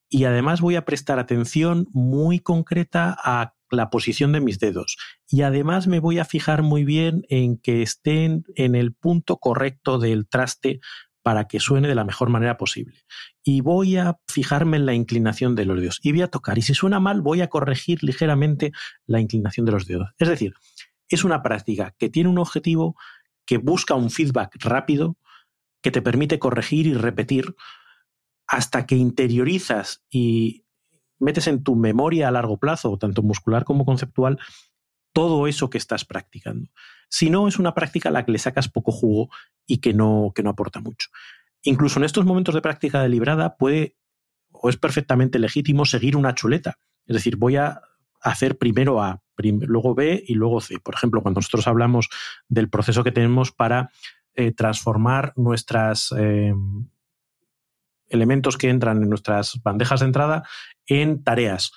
y 0.08 0.24
además 0.24 0.62
voy 0.62 0.76
a 0.76 0.86
prestar 0.86 1.18
atención 1.18 1.86
muy 1.92 2.38
concreta 2.38 3.14
a 3.22 3.56
la 3.70 3.90
posición 3.90 4.32
de 4.32 4.40
mis 4.40 4.58
dedos. 4.58 4.96
Y 5.28 5.42
además 5.42 5.86
me 5.86 6.00
voy 6.00 6.18
a 6.18 6.24
fijar 6.24 6.62
muy 6.62 6.84
bien 6.84 7.24
en 7.28 7.56
que 7.56 7.82
estén 7.82 8.44
en 8.54 8.74
el 8.74 8.92
punto 8.92 9.38
correcto 9.38 9.98
del 9.98 10.28
traste 10.28 10.80
para 11.22 11.46
que 11.46 11.60
suene 11.60 11.88
de 11.88 11.94
la 11.94 12.04
mejor 12.04 12.30
manera 12.30 12.56
posible. 12.56 13.04
Y 13.42 13.60
voy 13.60 13.96
a 13.96 14.18
fijarme 14.28 14.78
en 14.78 14.86
la 14.86 14.94
inclinación 14.94 15.54
de 15.54 15.66
los 15.66 15.80
dedos. 15.80 16.00
Y 16.02 16.12
voy 16.12 16.22
a 16.22 16.28
tocar. 16.28 16.58
Y 16.58 16.62
si 16.62 16.74
suena 16.74 17.00
mal, 17.00 17.20
voy 17.20 17.42
a 17.42 17.48
corregir 17.48 18.02
ligeramente 18.02 18.72
la 19.06 19.20
inclinación 19.20 19.66
de 19.66 19.72
los 19.72 19.86
dedos. 19.86 20.10
Es 20.18 20.28
decir, 20.28 20.54
es 21.08 21.24
una 21.24 21.42
práctica 21.42 21.94
que 21.98 22.08
tiene 22.08 22.30
un 22.30 22.38
objetivo, 22.38 22.96
que 23.44 23.58
busca 23.58 23.94
un 23.94 24.10
feedback 24.10 24.56
rápido, 24.60 25.16
que 25.82 25.90
te 25.90 26.02
permite 26.02 26.38
corregir 26.38 26.86
y 26.86 26.94
repetir 26.94 27.54
hasta 28.46 28.86
que 28.86 28.96
interiorizas 28.96 30.02
y 30.10 30.64
metes 31.20 31.46
en 31.46 31.62
tu 31.62 31.76
memoria 31.76 32.28
a 32.28 32.32
largo 32.32 32.58
plazo, 32.58 32.98
tanto 32.98 33.22
muscular 33.22 33.64
como 33.64 33.84
conceptual, 33.84 34.38
todo 35.12 35.46
eso 35.46 35.70
que 35.70 35.78
estás 35.78 36.04
practicando. 36.04 36.70
Si 37.08 37.30
no, 37.30 37.48
es 37.48 37.58
una 37.58 37.74
práctica 37.74 38.08
a 38.08 38.12
la 38.12 38.24
que 38.24 38.32
le 38.32 38.38
sacas 38.38 38.68
poco 38.68 38.92
jugo 38.92 39.30
y 39.66 39.78
que 39.78 39.92
no, 39.92 40.32
que 40.34 40.42
no 40.42 40.50
aporta 40.50 40.80
mucho. 40.80 41.08
Incluso 41.62 41.98
en 41.98 42.04
estos 42.04 42.24
momentos 42.24 42.54
de 42.54 42.62
práctica 42.62 43.02
deliberada 43.02 43.56
puede 43.56 43.96
o 44.52 44.68
es 44.68 44.76
perfectamente 44.76 45.38
legítimo 45.38 45.84
seguir 45.84 46.16
una 46.16 46.34
chuleta. 46.34 46.78
Es 47.06 47.14
decir, 47.14 47.36
voy 47.36 47.56
a 47.56 47.80
hacer 48.20 48.58
primero 48.58 49.02
A, 49.02 49.22
luego 49.36 49.94
B 49.94 50.22
y 50.26 50.34
luego 50.34 50.60
C. 50.60 50.78
Por 50.78 50.94
ejemplo, 50.94 51.22
cuando 51.22 51.38
nosotros 51.38 51.66
hablamos 51.66 52.08
del 52.48 52.68
proceso 52.68 53.04
que 53.04 53.12
tenemos 53.12 53.52
para 53.52 53.90
eh, 54.34 54.52
transformar 54.52 55.32
nuestras 55.36 56.12
eh, 56.16 56.54
elementos 58.10 58.58
que 58.58 58.68
entran 58.68 59.02
en 59.02 59.08
nuestras 59.08 59.60
bandejas 59.62 60.00
de 60.00 60.06
entrada 60.06 60.42
en 60.86 61.24
tareas. 61.24 61.72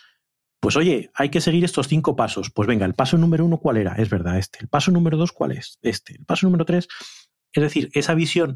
Pues 0.60 0.78
oye, 0.78 1.12
hay 1.14 1.30
que 1.30 1.42
seguir 1.42 1.64
estos 1.64 1.88
cinco 1.88 2.16
pasos. 2.16 2.50
Pues 2.50 2.68
venga, 2.68 2.86
el 2.86 2.94
paso 2.94 3.18
número 3.18 3.46
uno, 3.46 3.58
¿cuál 3.58 3.78
era? 3.78 3.96
Es 3.96 4.10
verdad, 4.10 4.38
este. 4.38 4.60
El 4.62 4.70
paso 4.70 4.92
número 4.92 5.18
dos, 5.18 5.32
¿cuál 5.32 5.52
es? 5.52 5.78
Este. 5.82 6.16
El 6.16 6.26
paso 6.26 6.46
número 6.48 6.66
tres, 6.66 6.88
es 7.52 7.64
decir, 7.64 7.90
esa 7.94 8.14
visión 8.14 8.56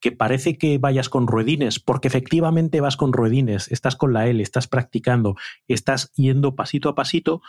que 0.00 0.12
parece 0.12 0.58
que 0.58 0.78
vayas 0.78 1.08
con 1.08 1.26
ruedines, 1.26 1.80
porque 1.80 2.08
efectivamente 2.08 2.80
vas 2.80 2.96
con 2.96 3.12
ruedines, 3.12 3.70
estás 3.70 3.96
con 3.96 4.12
la 4.12 4.26
L, 4.26 4.42
estás 4.42 4.66
practicando, 4.66 5.36
estás 5.68 6.12
yendo 6.12 6.54
pasito 6.56 6.88
a 6.88 6.94
pasito, 6.94 7.42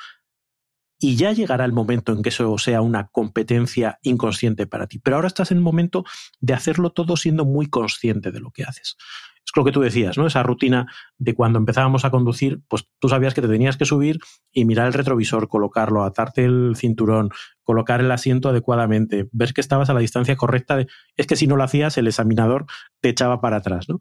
y 0.97 1.15
ya 1.15 1.31
llegará 1.31 1.65
el 1.65 1.73
momento 1.73 2.13
en 2.13 2.21
que 2.21 2.29
eso 2.29 2.57
sea 2.57 2.81
una 2.81 3.07
competencia 3.07 3.99
inconsciente 4.03 4.67
para 4.67 4.87
ti. 4.87 4.99
Pero 4.99 5.15
ahora 5.15 5.27
estás 5.27 5.51
en 5.51 5.57
el 5.57 5.63
momento 5.63 6.05
de 6.39 6.53
hacerlo 6.53 6.91
todo 6.91 7.17
siendo 7.17 7.43
muy 7.43 7.67
consciente 7.67 8.31
de 8.31 8.39
lo 8.39 8.51
que 8.51 8.63
haces 8.63 8.97
es 9.45 9.51
lo 9.55 9.65
que 9.65 9.71
tú 9.71 9.81
decías, 9.81 10.17
¿no? 10.17 10.27
Esa 10.27 10.43
rutina 10.43 10.91
de 11.17 11.33
cuando 11.33 11.60
empezábamos 11.60 12.05
a 12.05 12.10
conducir, 12.10 12.62
pues 12.67 12.88
tú 13.00 13.10
sabías 13.10 13.33
que 13.33 13.41
te 13.41 13.48
tenías 13.48 13.77
que 13.77 13.86
subir 13.86 14.19
y 14.51 14.65
mirar 14.65 14.88
el 14.88 14.93
retrovisor, 14.93 15.48
colocarlo, 15.48 16.03
atarte 16.03 16.45
el 16.45 16.74
cinturón, 16.75 17.31
colocar 17.63 18.00
el 18.00 18.12
asiento 18.12 18.50
adecuadamente, 18.50 19.27
ver 19.31 19.53
que 19.53 19.62
estabas 19.62 19.89
a 19.89 19.93
la 19.93 20.00
distancia 20.00 20.36
correcta. 20.36 20.77
De, 20.77 20.88
es 21.17 21.27
que 21.27 21.36
si 21.36 21.48
no 21.48 21.57
lo 21.57 21.63
hacías, 21.63 21.98
el 21.98 22.07
examinador 22.07 22.65
te 23.01 23.10
echaba 23.10 23.41
para 23.41 23.57
atrás, 23.57 23.89
¿no? 23.89 24.00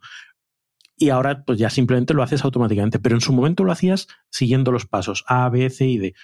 Y 0.97 1.09
ahora, 1.09 1.44
pues 1.47 1.59
ya 1.59 1.70
simplemente 1.70 2.12
lo 2.12 2.23
haces 2.23 2.44
automáticamente, 2.44 2.99
pero 2.99 3.14
en 3.14 3.23
su 3.23 3.32
momento 3.32 3.64
lo 3.64 3.73
hacías 3.73 4.06
siguiendo 4.30 4.70
los 4.70 4.87
pasos 4.87 5.25
A, 5.26 5.49
B, 5.49 5.70
C 5.70 5.87
y 5.87 5.99
D. 5.99 6.14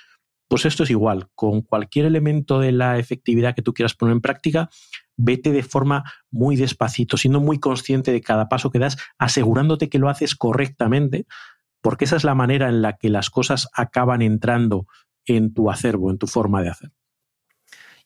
Pues 0.49 0.66
esto 0.66 0.82
es 0.85 0.90
igual, 0.90 1.28
con 1.35 1.62
cualquier 1.62 2.04
elemento 2.04 2.61
de 2.61 2.73
la 2.73 2.99
efectividad 2.99 3.54
que 3.54 3.62
tú 3.62 3.73
quieras 3.73 3.94
poner 3.94 4.12
en 4.12 4.20
práctica, 4.20 4.68
vete 5.16 5.52
de 5.52 5.62
forma 5.62 6.04
muy 6.30 6.56
despacito, 6.56 7.16
siendo 7.16 7.40
muy 7.40 7.58
consciente 7.58 8.12
de 8.12 8.20
cada 8.20 8.49
paso 8.49 8.70
que 8.70 8.78
das, 8.78 8.96
asegurándote 9.18 9.88
que 9.88 9.99
lo 9.99 10.08
haces 10.08 10.35
correctamente, 10.35 11.26
porque 11.80 12.04
esa 12.04 12.16
es 12.16 12.25
la 12.25 12.35
manera 12.35 12.68
en 12.68 12.82
la 12.82 12.96
que 12.96 13.08
las 13.08 13.30
cosas 13.30 13.68
acaban 13.73 14.23
entrando 14.23 14.87
en 15.25 15.54
tu 15.54 15.70
acervo, 15.70 16.11
en 16.11 16.18
tu 16.18 16.26
forma 16.26 16.62
de 16.62 16.70
hacer. 16.70 16.92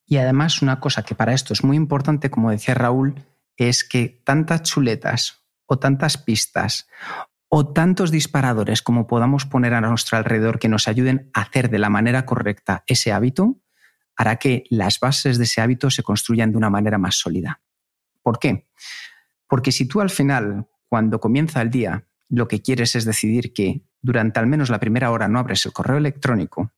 Y 0.06 0.16
además 0.16 0.60
una 0.62 0.80
cosa 0.80 1.02
que 1.02 1.14
para 1.14 1.34
esto 1.34 1.52
es 1.52 1.62
muy 1.62 1.76
importante, 1.76 2.30
como 2.30 2.50
decía 2.50 2.74
Raúl, 2.74 3.14
es 3.56 3.84
que 3.84 4.20
tantas 4.24 4.62
chuletas 4.62 5.44
o 5.66 5.78
tantas 5.78 6.18
pistas 6.18 6.88
o 7.48 7.72
tantos 7.72 8.10
disparadores 8.10 8.82
como 8.82 9.06
podamos 9.06 9.44
poner 9.44 9.74
a 9.74 9.80
nuestro 9.80 10.18
alrededor 10.18 10.58
que 10.58 10.68
nos 10.68 10.88
ayuden 10.88 11.30
a 11.34 11.42
hacer 11.42 11.68
de 11.68 11.78
la 11.78 11.90
manera 11.90 12.24
correcta 12.24 12.84
ese 12.86 13.12
hábito, 13.12 13.60
hará 14.20 14.36
que 14.36 14.64
las 14.68 15.00
bases 15.00 15.38
de 15.38 15.44
ese 15.44 15.62
hábito 15.62 15.88
se 15.88 16.02
construyan 16.02 16.52
de 16.52 16.58
una 16.58 16.68
manera 16.68 16.98
más 16.98 17.14
sólida. 17.14 17.62
¿Por 18.22 18.38
qué? 18.38 18.68
Porque 19.48 19.72
si 19.72 19.88
tú 19.88 20.02
al 20.02 20.10
final, 20.10 20.68
cuando 20.90 21.20
comienza 21.20 21.62
el 21.62 21.70
día, 21.70 22.04
lo 22.28 22.46
que 22.46 22.60
quieres 22.60 22.94
es 22.96 23.06
decidir 23.06 23.54
que 23.54 23.80
durante 24.02 24.38
al 24.38 24.46
menos 24.46 24.68
la 24.68 24.78
primera 24.78 25.10
hora 25.10 25.26
no 25.26 25.38
abres 25.38 25.64
el 25.64 25.72
correo 25.72 25.96
electrónico, 25.96 26.70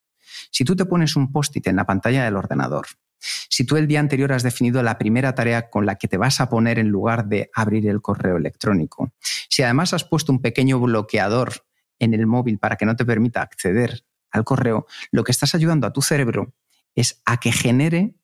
si 0.53 0.63
tú 0.65 0.77
te 0.77 0.85
pones 0.85 1.17
un 1.17 1.33
post-it 1.33 1.67
en 1.67 1.75
la 1.75 1.85
pantalla 1.85 2.23
del 2.23 2.37
ordenador, 2.37 2.87
si 3.19 3.67
tú 3.67 3.77
el 3.77 3.89
día 3.89 3.99
anterior 3.99 4.33
has 4.33 4.45
definido 4.45 4.81
la 4.85 4.97
primera 4.97 5.35
tarea 5.35 5.69
con 5.69 5.85
la 5.85 5.97
que 5.97 6.07
te 6.07 6.19
vas 6.19 6.41
a 6.41 6.49
poner 6.49 6.79
en 6.79 6.91
lugar 6.91 7.27
de 7.27 7.51
abrir 7.57 7.89
el 7.89 8.01
correo 8.01 8.37
electrónico, 8.37 9.15
si 9.49 9.65
además 9.65 9.95
has 9.95 10.05
puesto 10.05 10.31
un 10.31 10.41
pequeño 10.41 10.79
bloqueador 10.79 11.67
en 11.99 12.15
el 12.15 12.29
móvil 12.29 12.61
para 12.61 12.77
que 12.77 12.87
no 12.87 12.95
te 12.95 13.05
permita 13.05 13.43
acceder 13.43 14.05
al 14.31 14.45
correo, 14.45 14.87
lo 15.11 15.25
que 15.25 15.33
estás 15.33 15.57
ayudando 15.57 15.89
a 15.89 15.93
tu 15.93 16.03
cerebro 16.03 16.55
es 16.95 17.23
a 17.25 17.39
que 17.39 17.53
genere 17.53 18.15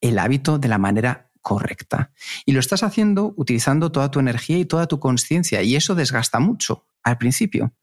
el 0.00 0.18
hábito 0.18 0.58
de 0.58 0.68
la 0.68 0.78
manera 0.78 1.30
correcta. 1.40 2.12
Y 2.46 2.52
lo 2.52 2.60
estás 2.60 2.82
haciendo 2.82 3.34
utilizando 3.36 3.92
toda 3.92 4.10
tu 4.10 4.20
energía 4.20 4.58
y 4.58 4.64
toda 4.64 4.86
tu 4.86 5.00
conciencia, 5.00 5.62
y 5.62 5.76
eso 5.76 5.94
desgasta 5.94 6.38
mucho 6.38 6.86
al 7.02 7.18
principio. 7.18 7.74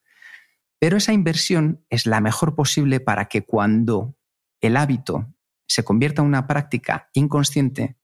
Pero 0.80 0.98
esa 0.98 1.14
inversión 1.14 1.86
es 1.90 2.06
la 2.06 2.22
mejor 2.22 2.56
posible 2.56 3.00
para 3.00 3.26
que 3.26 3.46
cuando 3.46 4.16
el 4.62 4.78
hábito 4.78 5.34
se 5.68 5.84
convierta 5.84 6.22
en 6.22 6.28
una 6.28 6.48
práctica 6.48 7.10
inconsciente, 7.14 7.98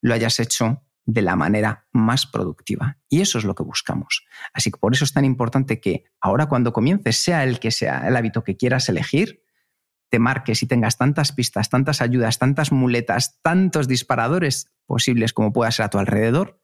lo 0.00 0.14
hayas 0.14 0.38
hecho 0.40 0.82
de 1.04 1.22
la 1.22 1.34
manera 1.34 1.86
más 1.92 2.26
productiva. 2.26 2.98
Y 3.08 3.20
eso 3.20 3.38
es 3.38 3.44
lo 3.44 3.54
que 3.54 3.64
buscamos. 3.64 4.24
Así 4.52 4.70
que 4.70 4.78
por 4.78 4.94
eso 4.94 5.04
es 5.04 5.12
tan 5.12 5.24
importante 5.24 5.80
que 5.80 6.04
ahora 6.20 6.46
cuando 6.46 6.72
comiences, 6.72 7.16
sea 7.16 7.42
el 7.42 7.58
que 7.58 7.72
sea 7.72 8.06
el 8.06 8.16
hábito 8.16 8.44
que 8.44 8.56
quieras 8.56 8.88
elegir, 8.88 9.42
te 10.10 10.18
marques 10.18 10.62
y 10.62 10.66
tengas 10.66 10.98
tantas 10.98 11.32
pistas, 11.32 11.70
tantas 11.70 12.02
ayudas, 12.02 12.38
tantas 12.38 12.72
muletas, 12.72 13.38
tantos 13.42 13.88
disparadores 13.88 14.70
posibles 14.86 15.32
como 15.32 15.52
pueda 15.52 15.70
ser 15.70 15.86
a 15.86 15.90
tu 15.90 15.98
alrededor 15.98 16.60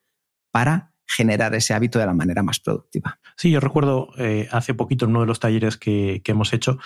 para 0.50 0.92
generar 1.06 1.54
ese 1.54 1.72
hábito 1.72 1.98
de 2.00 2.06
la 2.06 2.12
manera 2.12 2.42
más 2.42 2.58
productiva. 2.58 3.20
Sí, 3.36 3.50
yo 3.50 3.60
recuerdo 3.60 4.08
eh, 4.18 4.48
hace 4.50 4.74
poquito 4.74 5.04
en 5.04 5.12
uno 5.12 5.20
de 5.20 5.26
los 5.26 5.38
talleres 5.38 5.76
que, 5.76 6.20
hemos 6.26 6.52
hecho 6.52 6.78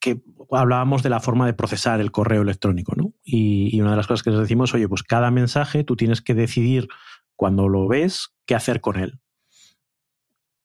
que 0.00 0.22
hablábamos 0.52 1.02
de 1.02 1.08
la 1.08 1.20
forma 1.20 1.46
de 1.46 1.54
procesar 1.54 2.00
el 2.00 2.12
correo 2.12 2.42
electrónico, 2.42 2.94
¿no? 2.94 3.14
Y, 3.24 3.80
una 3.80 3.92
de 3.92 3.96
las 3.96 4.06
cosas 4.06 4.22
que 4.22 4.30
les 4.30 4.38
decimos, 4.38 4.72
oye, 4.74 4.86
pues 4.88 5.02
cada 5.02 5.30
mensaje 5.30 5.82
tú 5.82 5.96
tienes 5.96 6.20
que 6.20 6.34
decidir 6.34 6.88
cuando 7.34 7.68
lo 7.68 7.88
ves 7.88 8.34
qué 8.46 8.54
hacer 8.54 8.80
con 8.80 8.98
él. 8.98 9.18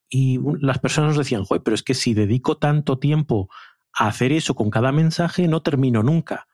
Y 0.09 0.39
las 0.59 0.77
personas 0.77 1.09
nos 1.09 1.17
decían, 1.17 1.45
joder, 1.45 1.63
pero 1.63 1.73
es 1.73 1.81
que 1.81 1.95
si 1.95 2.13
dedico 2.13 2.57
tanto 2.57 2.99
tiempo 2.99 3.49
hacer 3.93 4.31
eso 4.31 4.55
con 4.55 4.69
cada 4.69 4.91
mensaje 4.91 5.47
no 5.47 5.61
termino 5.61 6.03
nunca. 6.03 6.47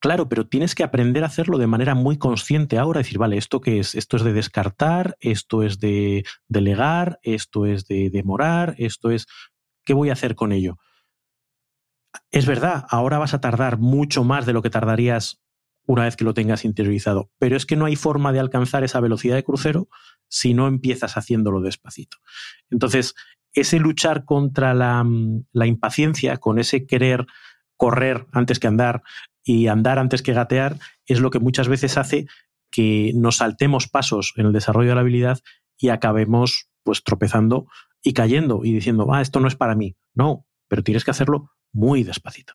Claro, 0.00 0.28
pero 0.28 0.48
tienes 0.48 0.74
que 0.74 0.82
aprender 0.82 1.22
a 1.22 1.28
hacerlo 1.28 1.58
de 1.58 1.68
manera 1.68 1.94
muy 1.94 2.18
consciente 2.18 2.76
ahora, 2.76 2.98
decir, 2.98 3.18
vale, 3.18 3.36
¿esto 3.36 3.60
qué 3.60 3.78
es? 3.78 3.94
Esto 3.94 4.16
es 4.16 4.24
de 4.24 4.32
descartar, 4.32 5.16
esto 5.20 5.62
es 5.62 5.78
de 5.78 6.24
delegar, 6.48 7.20
esto 7.22 7.66
es 7.66 7.86
de 7.86 8.10
demorar, 8.10 8.74
esto 8.78 9.10
es... 9.12 9.26
¿Qué 9.84 9.94
voy 9.94 10.10
a 10.10 10.14
hacer 10.14 10.34
con 10.34 10.50
ello? 10.50 10.78
Es 12.32 12.46
verdad, 12.46 12.84
ahora 12.88 13.18
vas 13.18 13.34
a 13.34 13.40
tardar 13.40 13.78
mucho 13.78 14.24
más 14.24 14.44
de 14.44 14.52
lo 14.52 14.60
que 14.60 14.70
tardarías 14.70 15.40
una 15.86 16.04
vez 16.04 16.16
que 16.16 16.24
lo 16.24 16.34
tengas 16.34 16.64
interiorizado, 16.64 17.30
pero 17.38 17.56
es 17.56 17.66
que 17.66 17.76
no 17.76 17.84
hay 17.84 17.96
forma 17.96 18.32
de 18.32 18.40
alcanzar 18.40 18.84
esa 18.84 19.00
velocidad 19.00 19.36
de 19.36 19.44
crucero 19.44 19.88
si 20.28 20.54
no 20.54 20.66
empiezas 20.66 21.16
haciéndolo 21.16 21.60
despacito. 21.60 22.18
Entonces, 22.70 23.14
ese 23.54 23.78
luchar 23.78 24.24
contra 24.24 24.74
mm, 25.04 25.44
la, 25.52 25.66
impaciencia, 25.66 26.38
con 26.38 26.58
ese 26.58 26.86
querer 26.86 27.26
correr 27.76 28.26
antes 28.32 28.58
que 28.58 28.68
andar 28.68 29.02
y 29.44 29.66
andar 29.66 29.98
antes 29.98 30.22
que 30.22 30.32
gatear, 30.32 30.78
es 31.06 31.20
lo 31.20 31.30
que 31.30 31.40
muchas 31.40 31.68
veces 31.68 31.98
hace 31.98 32.26
que 32.70 33.12
nos 33.14 33.38
saltemos 33.38 33.88
pasos 33.88 34.32
en 34.36 34.46
el 34.46 34.52
desarrollo 34.52 34.90
de 34.90 34.94
la 34.94 35.00
habilidad 35.02 35.40
y 35.76 35.88
acabemos 35.88 36.68
pues 36.84 37.02
tropezando 37.04 37.66
y 38.02 38.12
cayendo 38.14 38.62
y 38.64 38.72
diciendo, 38.72 39.12
ah, 39.12 39.20
esto 39.20 39.40
no 39.40 39.48
es 39.48 39.56
para 39.56 39.74
mí. 39.74 39.96
No, 40.14 40.46
pero 40.68 40.82
tienes 40.82 41.04
que 41.04 41.10
hacerlo 41.10 41.50
muy 41.72 42.02
despacito. 42.02 42.54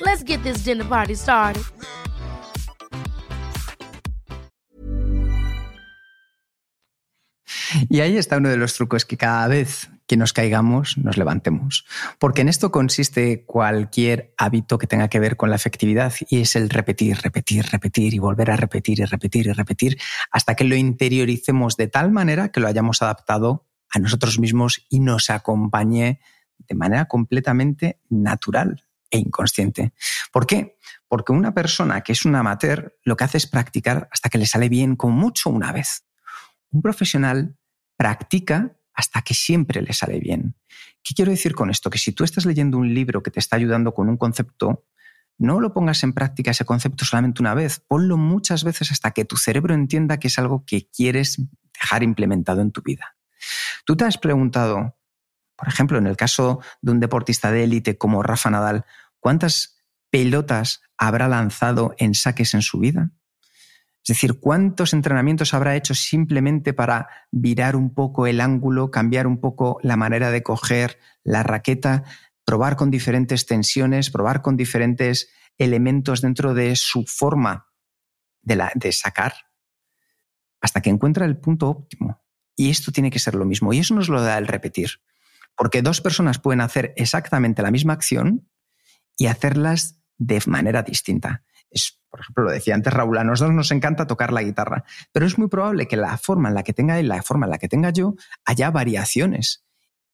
Let's 0.00 0.24
get 0.24 0.42
this 0.42 0.64
dinner 0.64 0.88
party 0.88 1.14
started. 1.14 1.62
Y 7.88 8.00
ahí 8.00 8.16
está 8.16 8.38
uno 8.38 8.48
de 8.48 8.56
los 8.56 8.74
trucos 8.74 9.04
que 9.04 9.16
cada 9.16 9.48
vez 9.48 9.90
que 10.06 10.16
nos 10.16 10.32
caigamos 10.32 10.98
nos 10.98 11.16
levantemos. 11.16 11.86
Porque 12.18 12.40
en 12.42 12.48
esto 12.48 12.70
consiste 12.70 13.44
cualquier 13.44 14.34
hábito 14.38 14.78
que 14.78 14.86
tenga 14.86 15.08
que 15.08 15.20
ver 15.20 15.36
con 15.36 15.50
la 15.50 15.56
efectividad 15.56 16.12
y 16.28 16.40
es 16.40 16.56
el 16.56 16.70
repetir, 16.70 17.18
repetir, 17.18 17.66
repetir 17.66 18.14
y 18.14 18.18
volver 18.18 18.50
a 18.50 18.56
repetir 18.56 19.00
y 19.00 19.04
repetir 19.04 19.46
y 19.46 19.52
repetir 19.52 19.98
hasta 20.30 20.54
que 20.54 20.64
lo 20.64 20.74
interioricemos 20.74 21.76
de 21.76 21.88
tal 21.88 22.10
manera 22.10 22.50
que 22.50 22.60
lo 22.60 22.68
hayamos 22.68 23.02
adaptado 23.02 23.66
a 23.90 23.98
nosotros 23.98 24.38
mismos 24.38 24.86
y 24.88 25.00
nos 25.00 25.30
acompañe 25.30 26.20
de 26.58 26.74
manera 26.74 27.06
completamente 27.06 28.00
natural 28.08 28.84
e 29.12 29.18
inconsciente. 29.18 29.92
¿Por 30.32 30.46
qué? 30.46 30.78
Porque 31.06 31.32
una 31.32 31.54
persona 31.54 32.00
que 32.00 32.12
es 32.12 32.24
un 32.24 32.34
amateur 32.34 32.96
lo 33.04 33.16
que 33.16 33.24
hace 33.24 33.36
es 33.36 33.46
practicar 33.46 34.08
hasta 34.10 34.28
que 34.28 34.38
le 34.38 34.46
sale 34.46 34.68
bien, 34.68 34.96
con 34.96 35.12
mucho 35.12 35.50
una 35.50 35.70
vez. 35.70 36.04
Un 36.70 36.82
profesional 36.82 37.56
practica 37.96 38.76
hasta 38.94 39.22
que 39.22 39.34
siempre 39.34 39.82
le 39.82 39.92
sale 39.92 40.18
bien. 40.18 40.56
¿Qué 41.02 41.14
quiero 41.14 41.30
decir 41.30 41.54
con 41.54 41.70
esto? 41.70 41.90
Que 41.90 41.98
si 41.98 42.12
tú 42.12 42.24
estás 42.24 42.46
leyendo 42.46 42.78
un 42.78 42.92
libro 42.92 43.22
que 43.22 43.30
te 43.30 43.40
está 43.40 43.56
ayudando 43.56 43.94
con 43.94 44.08
un 44.08 44.16
concepto, 44.16 44.86
no 45.38 45.60
lo 45.60 45.72
pongas 45.72 46.02
en 46.02 46.12
práctica 46.12 46.50
ese 46.50 46.64
concepto 46.64 47.04
solamente 47.04 47.42
una 47.42 47.54
vez, 47.54 47.80
ponlo 47.80 48.16
muchas 48.16 48.64
veces 48.64 48.90
hasta 48.90 49.10
que 49.10 49.24
tu 49.24 49.36
cerebro 49.36 49.74
entienda 49.74 50.18
que 50.18 50.28
es 50.28 50.38
algo 50.38 50.64
que 50.66 50.88
quieres 50.88 51.42
dejar 51.74 52.02
implementado 52.02 52.60
en 52.60 52.70
tu 52.70 52.82
vida. 52.82 53.16
Tú 53.84 53.96
te 53.96 54.04
has 54.04 54.18
preguntado, 54.18 54.96
por 55.56 55.68
ejemplo, 55.68 55.98
en 55.98 56.06
el 56.06 56.16
caso 56.16 56.60
de 56.80 56.92
un 56.92 57.00
deportista 57.00 57.50
de 57.50 57.64
élite 57.64 57.98
como 57.98 58.22
Rafa 58.22 58.50
Nadal, 58.50 58.84
¿cuántas 59.22 59.78
pelotas 60.10 60.82
habrá 60.98 61.28
lanzado 61.28 61.94
en 61.96 62.14
saques 62.14 62.52
en 62.54 62.60
su 62.60 62.80
vida? 62.80 63.12
Es 64.04 64.08
decir, 64.08 64.40
¿cuántos 64.40 64.94
entrenamientos 64.94 65.54
habrá 65.54 65.76
hecho 65.76 65.94
simplemente 65.94 66.74
para 66.74 67.08
virar 67.30 67.76
un 67.76 67.94
poco 67.94 68.26
el 68.26 68.40
ángulo, 68.40 68.90
cambiar 68.90 69.28
un 69.28 69.40
poco 69.40 69.78
la 69.82 69.96
manera 69.96 70.32
de 70.32 70.42
coger 70.42 70.98
la 71.22 71.44
raqueta, 71.44 72.02
probar 72.44 72.74
con 72.74 72.90
diferentes 72.90 73.46
tensiones, 73.46 74.10
probar 74.10 74.42
con 74.42 74.56
diferentes 74.56 75.30
elementos 75.56 76.20
dentro 76.20 76.52
de 76.52 76.74
su 76.74 77.04
forma 77.06 77.68
de, 78.42 78.90
sacar, 78.90 79.34
hasta 80.60 80.80
que 80.80 80.90
encuentra 80.90 81.24
el 81.24 81.36
punto 81.36 81.68
óptimo? 81.68 82.24
Y 82.56 82.70
esto 82.70 82.90
tiene 82.90 83.10
que 83.10 83.20
ser 83.20 83.36
lo 83.36 83.44
mismo. 83.44 83.72
Y 83.72 83.78
eso 83.78 83.94
nos 83.94 84.08
lo 84.08 84.20
da 84.20 84.36
el 84.36 84.48
repetir. 84.48 85.00
Porque 85.56 85.80
dos 85.80 86.00
personas 86.00 86.40
pueden 86.40 86.60
hacer 86.60 86.92
exactamente 86.96 87.62
la 87.62 87.70
misma 87.70 87.92
acción 87.92 88.48
y 89.16 89.26
hacerlas 89.26 90.00
de 90.18 90.40
manera 90.46 90.82
distinta. 90.82 91.42
Es, 91.70 92.00
por 92.10 92.20
ejemplo, 92.20 92.44
lo 92.44 92.50
decía 92.50 92.74
antes 92.74 92.92
Raúl, 92.92 93.18
a 93.18 93.24
nosotros 93.24 93.54
nos 93.54 93.70
encanta 93.70 94.06
tocar 94.06 94.32
la 94.32 94.42
guitarra, 94.42 94.84
pero 95.12 95.26
es 95.26 95.38
muy 95.38 95.48
probable 95.48 95.88
que 95.88 95.96
la 95.96 96.18
forma 96.18 96.48
en 96.48 96.54
la 96.54 96.62
que 96.62 96.72
tenga 96.72 96.98
él, 96.98 97.08
la 97.08 97.22
forma 97.22 97.46
en 97.46 97.50
la 97.50 97.58
que 97.58 97.68
tenga 97.68 97.90
yo, 97.90 98.14
haya 98.44 98.70
variaciones. 98.70 99.64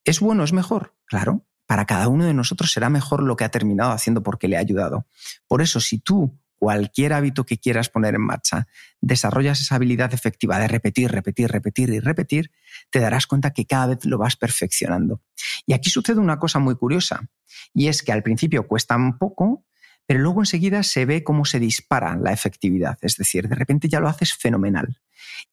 ¿Es 0.05 0.21
bueno, 0.21 0.45
es 0.45 0.53
mejor? 0.53 0.95
Claro, 1.05 1.47
para 1.67 1.85
cada 1.85 2.09
uno 2.09 2.25
de 2.25 2.35
nosotros 2.35 2.73
será 2.73 2.89
mejor 2.89 3.23
lo 3.23 3.37
que 3.37 3.45
ha 3.45 3.51
terminado 3.51 3.93
haciendo 3.93 4.23
porque 4.23 4.49
le 4.49 4.57
ha 4.57 4.61
ayudado. 4.61 5.07
Por 5.47 5.61
eso, 5.61 5.81
si 5.81 5.99
tú 5.99 6.39
cualquier 6.59 7.13
hábito 7.13 7.45
que 7.45 7.59
quieras 7.59 7.89
poner 7.89 8.15
en 8.15 8.23
marcha, 8.23 8.67
desarrollas 9.01 9.61
esa 9.61 9.77
habilidad 9.77 10.13
efectiva 10.13 10.59
de 10.59 10.69
repetir, 10.69 11.11
repetir, 11.11 11.51
repetir 11.51 11.91
y 11.91 12.01
repetir, 12.01 12.51
te 12.91 13.01
darás 13.01 13.27
cuenta 13.27 13.53
que 13.53 13.67
cada 13.67 13.87
vez 13.87 14.05
lo 14.05 14.19
vas 14.19 14.37
perfeccionando. 14.37 15.23
Y 15.67 15.73
aquí 15.73 15.91
sucede 15.91 16.21
una 16.21 16.39
cosa 16.39 16.59
muy 16.59 16.75
curiosa, 16.75 17.29
y 17.73 17.89
es 17.89 18.03
que 18.03 18.13
al 18.13 18.23
principio 18.23 18.67
cuesta 18.67 18.97
un 18.97 19.19
poco, 19.19 19.65
pero 20.07 20.21
luego 20.21 20.41
enseguida 20.41 20.83
se 20.83 21.05
ve 21.05 21.23
cómo 21.23 21.45
se 21.45 21.61
dispara 21.61 22.17
la 22.17 22.33
efectividad, 22.33 22.99
es 23.03 23.17
decir, 23.17 23.49
de 23.49 23.55
repente 23.55 23.89
ya 23.89 24.01
lo 24.01 24.09
haces 24.09 24.35
fenomenal. 24.35 25.01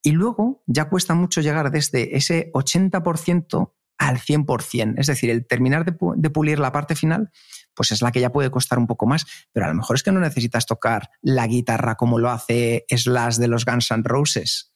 Y 0.02 0.12
luego 0.12 0.64
ya 0.66 0.90
cuesta 0.90 1.14
mucho 1.14 1.42
llegar 1.42 1.72
desde 1.72 2.16
ese 2.16 2.52
80% 2.54 3.74
al 3.98 4.20
100%, 4.20 4.96
es 4.98 5.08
decir, 5.08 5.30
el 5.30 5.46
terminar 5.46 5.86
de, 5.86 6.30
pulir 6.30 6.60
la 6.60 6.72
parte 6.72 6.96
final, 6.96 7.32
pues 7.76 7.92
es 7.92 8.02
la 8.02 8.12
que 8.12 8.22
ya 8.22 8.32
puede 8.32 8.52
costar 8.52 8.80
un 8.80 8.88
poco 8.88 9.06
más, 9.06 9.26
pero 9.52 9.66
a 9.66 9.70
lo 9.70 9.76
mejor 9.76 9.96
es 9.96 10.04
que 10.04 10.12
no 10.12 10.20
necesitas 10.20 10.66
tocar 10.66 11.10
la 11.22 11.48
guitarra 11.48 11.96
como 11.96 12.20
lo 12.20 12.30
hace 12.30 12.86
Slash 12.90 13.38
de 13.38 13.48
los 13.48 13.66
Guns 13.66 13.92
N' 13.92 14.04
Roses. 14.04 14.72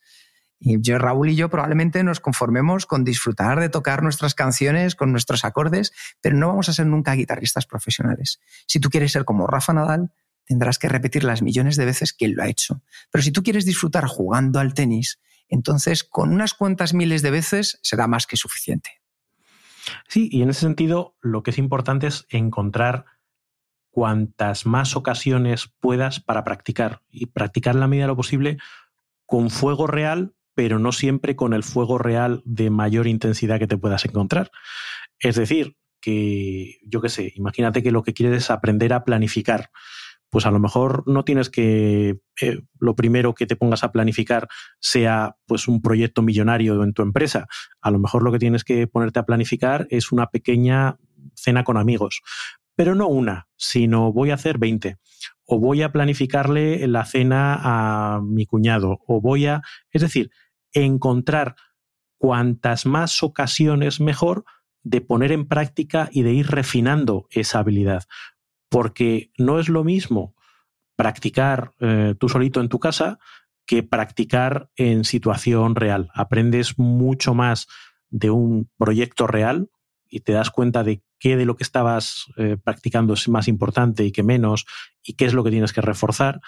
Y 0.60 0.82
yo, 0.82 0.98
Raúl 0.98 1.30
y 1.30 1.36
yo 1.36 1.50
probablemente 1.50 2.04
nos 2.04 2.20
conformemos 2.20 2.86
con 2.86 3.06
disfrutar 3.06 3.62
de 3.62 3.70
tocar 3.70 4.04
nuestras 4.04 4.36
canciones 4.36 4.96
con 4.96 5.12
nuestros 5.12 5.46
acordes, 5.46 5.94
pero 6.22 6.36
no 6.36 6.50
vamos 6.50 6.68
a 6.68 6.74
ser 6.74 6.86
nunca 6.86 7.14
guitarristas 7.14 7.66
profesionales. 7.66 8.42
Si 8.68 8.80
tú 8.80 8.90
quieres 8.90 9.14
ser 9.14 9.24
como 9.24 9.48
Rafa 9.48 9.74
Nadal, 9.74 10.12
tendrás 10.46 10.78
que 10.78 10.90
repetir 10.90 11.24
las 11.24 11.42
millones 11.42 11.78
de 11.78 11.86
veces 11.86 12.12
que 12.12 12.26
él 12.26 12.34
lo 12.34 12.44
ha 12.44 12.50
hecho. 12.50 12.82
Pero 13.10 13.24
si 13.24 13.32
tú 13.32 13.42
quieres 13.42 13.66
disfrutar 13.66 14.06
jugando 14.06 14.60
al 14.60 14.74
tenis, 14.74 15.20
entonces 15.48 16.04
con 16.04 16.34
unas 16.34 16.54
cuantas 16.54 16.94
miles 16.94 17.22
de 17.22 17.32
veces 17.32 17.80
será 17.82 18.08
más 18.08 18.28
que 18.28 18.36
suficiente. 18.36 18.99
Sí, 20.08 20.30
y 20.32 20.42
en 20.42 20.50
ese 20.50 20.62
sentido 20.62 21.16
lo 21.22 21.44
que 21.44 21.52
es 21.52 21.58
importante 21.58 22.08
es 22.08 22.26
encontrar 22.30 23.06
cuantas 23.92 24.66
más 24.66 24.96
ocasiones 24.96 25.74
puedas 25.80 26.20
para 26.20 26.44
practicar 26.44 27.02
y 27.10 27.28
practicar 27.28 27.76
en 27.76 27.82
la 27.82 27.88
medida 27.88 28.06
de 28.06 28.10
lo 28.10 28.16
posible 28.16 28.58
con 29.26 29.50
fuego 29.50 29.88
real, 29.88 30.34
pero 30.56 30.80
no 30.80 30.92
siempre 30.92 31.36
con 31.36 31.54
el 31.54 31.64
fuego 31.64 31.98
real 31.98 32.42
de 32.46 32.70
mayor 32.70 33.08
intensidad 33.08 33.60
que 33.60 33.68
te 33.68 33.78
puedas 33.78 34.06
encontrar. 34.06 34.52
Es 35.20 35.36
decir, 35.36 35.76
que 36.02 36.80
yo 36.84 37.02
qué 37.02 37.10
sé, 37.10 37.34
imagínate 37.36 37.84
que 37.84 37.92
lo 37.92 38.04
que 38.04 38.14
quieres 38.14 38.44
es 38.44 38.52
aprender 38.52 38.94
a 38.94 39.04
planificar 39.04 39.70
pues 40.30 40.46
a 40.46 40.52
lo 40.52 40.60
mejor 40.60 41.04
no 41.08 41.24
tienes 41.24 41.50
que 41.50 42.20
eh, 42.42 42.62
lo 42.80 42.96
primero 42.96 43.34
que 43.34 43.48
te 43.48 43.56
pongas 43.56 43.84
a 43.84 43.92
planificar 43.92 44.48
sea 44.80 45.36
pues 45.46 45.68
un 45.68 45.82
proyecto 45.82 46.22
millonario 46.22 46.84
en 46.84 46.94
tu 46.94 47.02
empresa. 47.02 47.48
A 47.82 47.92
lo 47.92 48.00
mejor 48.00 48.24
lo 48.24 48.32
que 48.32 48.40
tienes 48.40 48.64
que 48.64 48.88
ponerte 48.88 49.20
a 49.20 49.26
planificar 49.26 49.88
es 49.90 50.12
una 50.12 50.28
pequeña 50.28 50.98
cena 51.36 51.64
con 51.64 51.78
amigos, 51.78 52.22
pero 52.76 52.96
no 52.96 53.08
una, 53.08 53.48
sino 53.58 54.14
voy 54.14 54.32
a 54.32 54.36
hacer 54.36 54.58
20 54.58 54.98
o 55.46 55.60
voy 55.60 55.82
a 55.82 55.92
planificarle 55.92 56.88
la 56.88 57.06
cena 57.06 57.60
a 57.62 58.22
mi 58.22 58.46
cuñado. 58.46 59.00
O 59.08 59.20
voy 59.20 59.48
a, 59.48 59.62
es 59.92 60.04
decir, 60.04 60.30
encontrar 60.74 61.56
cuantas 62.20 62.86
más 62.86 63.24
ocasiones 63.24 64.00
mejor 64.00 64.46
de 64.84 65.02
poner 65.02 65.32
en 65.32 65.48
práctica 65.48 66.10
y 66.12 66.22
de 66.22 66.34
ir 66.34 66.48
refinando 66.48 67.28
esa 67.32 67.60
habilidad 67.60 68.04
porque 68.70 69.32
no 69.38 69.60
es 69.60 69.70
lo 69.70 69.84
mismo 69.84 70.36
practicar 70.96 71.74
eh, 71.80 72.16
tú 72.20 72.30
solito 72.30 72.62
en 72.62 72.70
tu 72.70 72.80
casa 72.80 73.20
que 73.66 73.84
practicar 73.84 74.70
en 74.76 75.04
situación 75.04 75.76
real. 75.76 76.10
Aprendes 76.14 76.78
mucho 76.78 77.34
más 77.34 77.68
de 78.10 78.30
un 78.30 78.70
proyecto 78.78 79.28
real 79.28 79.70
y 80.10 80.22
te 80.22 80.34
das 80.34 80.50
cuenta 80.50 80.84
de 80.84 81.04
qué 81.20 81.38
de 81.38 81.46
lo 81.46 81.56
que 81.56 81.64
estabas 81.64 82.26
eh, 82.38 82.58
practicando 82.64 83.14
es 83.14 83.30
más 83.30 83.48
importante 83.48 84.04
y 84.04 84.12
qué 84.12 84.24
menos 84.24 84.66
y 85.04 85.14
qué 85.14 85.26
es 85.26 85.34
lo 85.34 85.44
que 85.44 85.52
tienes 85.52 85.74
que 85.74 85.82
reforzar 85.82 86.42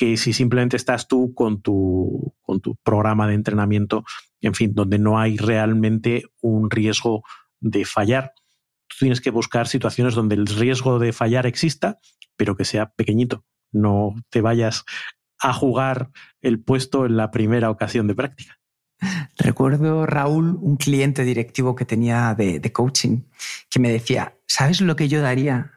que 0.00 0.16
si 0.16 0.32
simplemente 0.32 0.78
estás 0.78 1.08
tú 1.08 1.34
con 1.34 1.60
tu, 1.60 2.34
con 2.40 2.60
tu 2.60 2.76
programa 2.76 3.28
de 3.28 3.34
entrenamiento, 3.34 4.04
en 4.40 4.54
fin, 4.54 4.72
donde 4.74 4.98
no 4.98 5.18
hay 5.18 5.36
realmente 5.36 6.24
un 6.40 6.70
riesgo 6.70 7.22
de 7.60 7.84
fallar 7.84 8.32
tienes 9.00 9.20
que 9.20 9.30
buscar 9.30 9.66
situaciones 9.66 10.14
donde 10.14 10.36
el 10.36 10.46
riesgo 10.46 10.98
de 10.98 11.12
fallar 11.12 11.46
exista, 11.46 11.98
pero 12.36 12.56
que 12.56 12.64
sea 12.64 12.92
pequeñito. 12.92 13.44
No 13.72 14.14
te 14.30 14.40
vayas 14.40 14.84
a 15.40 15.52
jugar 15.52 16.10
el 16.40 16.62
puesto 16.62 17.06
en 17.06 17.16
la 17.16 17.30
primera 17.30 17.70
ocasión 17.70 18.06
de 18.06 18.14
práctica. 18.14 18.60
Recuerdo, 19.38 20.06
Raúl, 20.06 20.58
un 20.60 20.76
cliente 20.76 21.24
directivo 21.24 21.74
que 21.74 21.86
tenía 21.86 22.34
de, 22.34 22.60
coaching 22.72 23.22
que 23.70 23.80
me 23.80 23.90
decía, 23.90 24.36
¿sabes 24.46 24.80
lo 24.80 24.96
que 24.96 25.08
yo 25.08 25.22
daría 25.22 25.72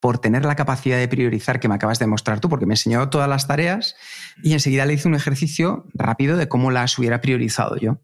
por 0.00 0.18
tener 0.18 0.44
la 0.44 0.56
capacidad 0.56 0.98
de 0.98 1.08
priorizar 1.08 1.60
que 1.60 1.68
me 1.68 1.74
acabas 1.74 1.98
de 1.98 2.06
mostrar 2.06 2.40
tú? 2.40 2.48
Porque 2.48 2.66
me 2.66 2.74
enseñó 2.74 3.10
todas 3.10 3.28
las 3.28 3.46
tareas 3.46 3.96
y 4.42 4.54
enseguida 4.54 4.86
le 4.86 4.94
hice 4.94 5.08
un 5.08 5.14
ejercicio 5.14 5.86
rápido 5.92 6.36
de 6.38 6.48
cómo 6.48 6.70
las 6.70 6.98
hubiera 6.98 7.20
priorizado 7.20 7.76
yo. 7.76 8.00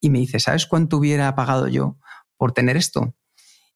Y 0.00 0.10
me 0.10 0.20
dice, 0.20 0.40
¿sabes 0.40 0.66
cuánto 0.66 0.96
hubiera 0.96 1.34
pagado 1.34 1.68
yo 1.68 1.98
por 2.38 2.52
tener 2.52 2.76
esto? 2.78 3.14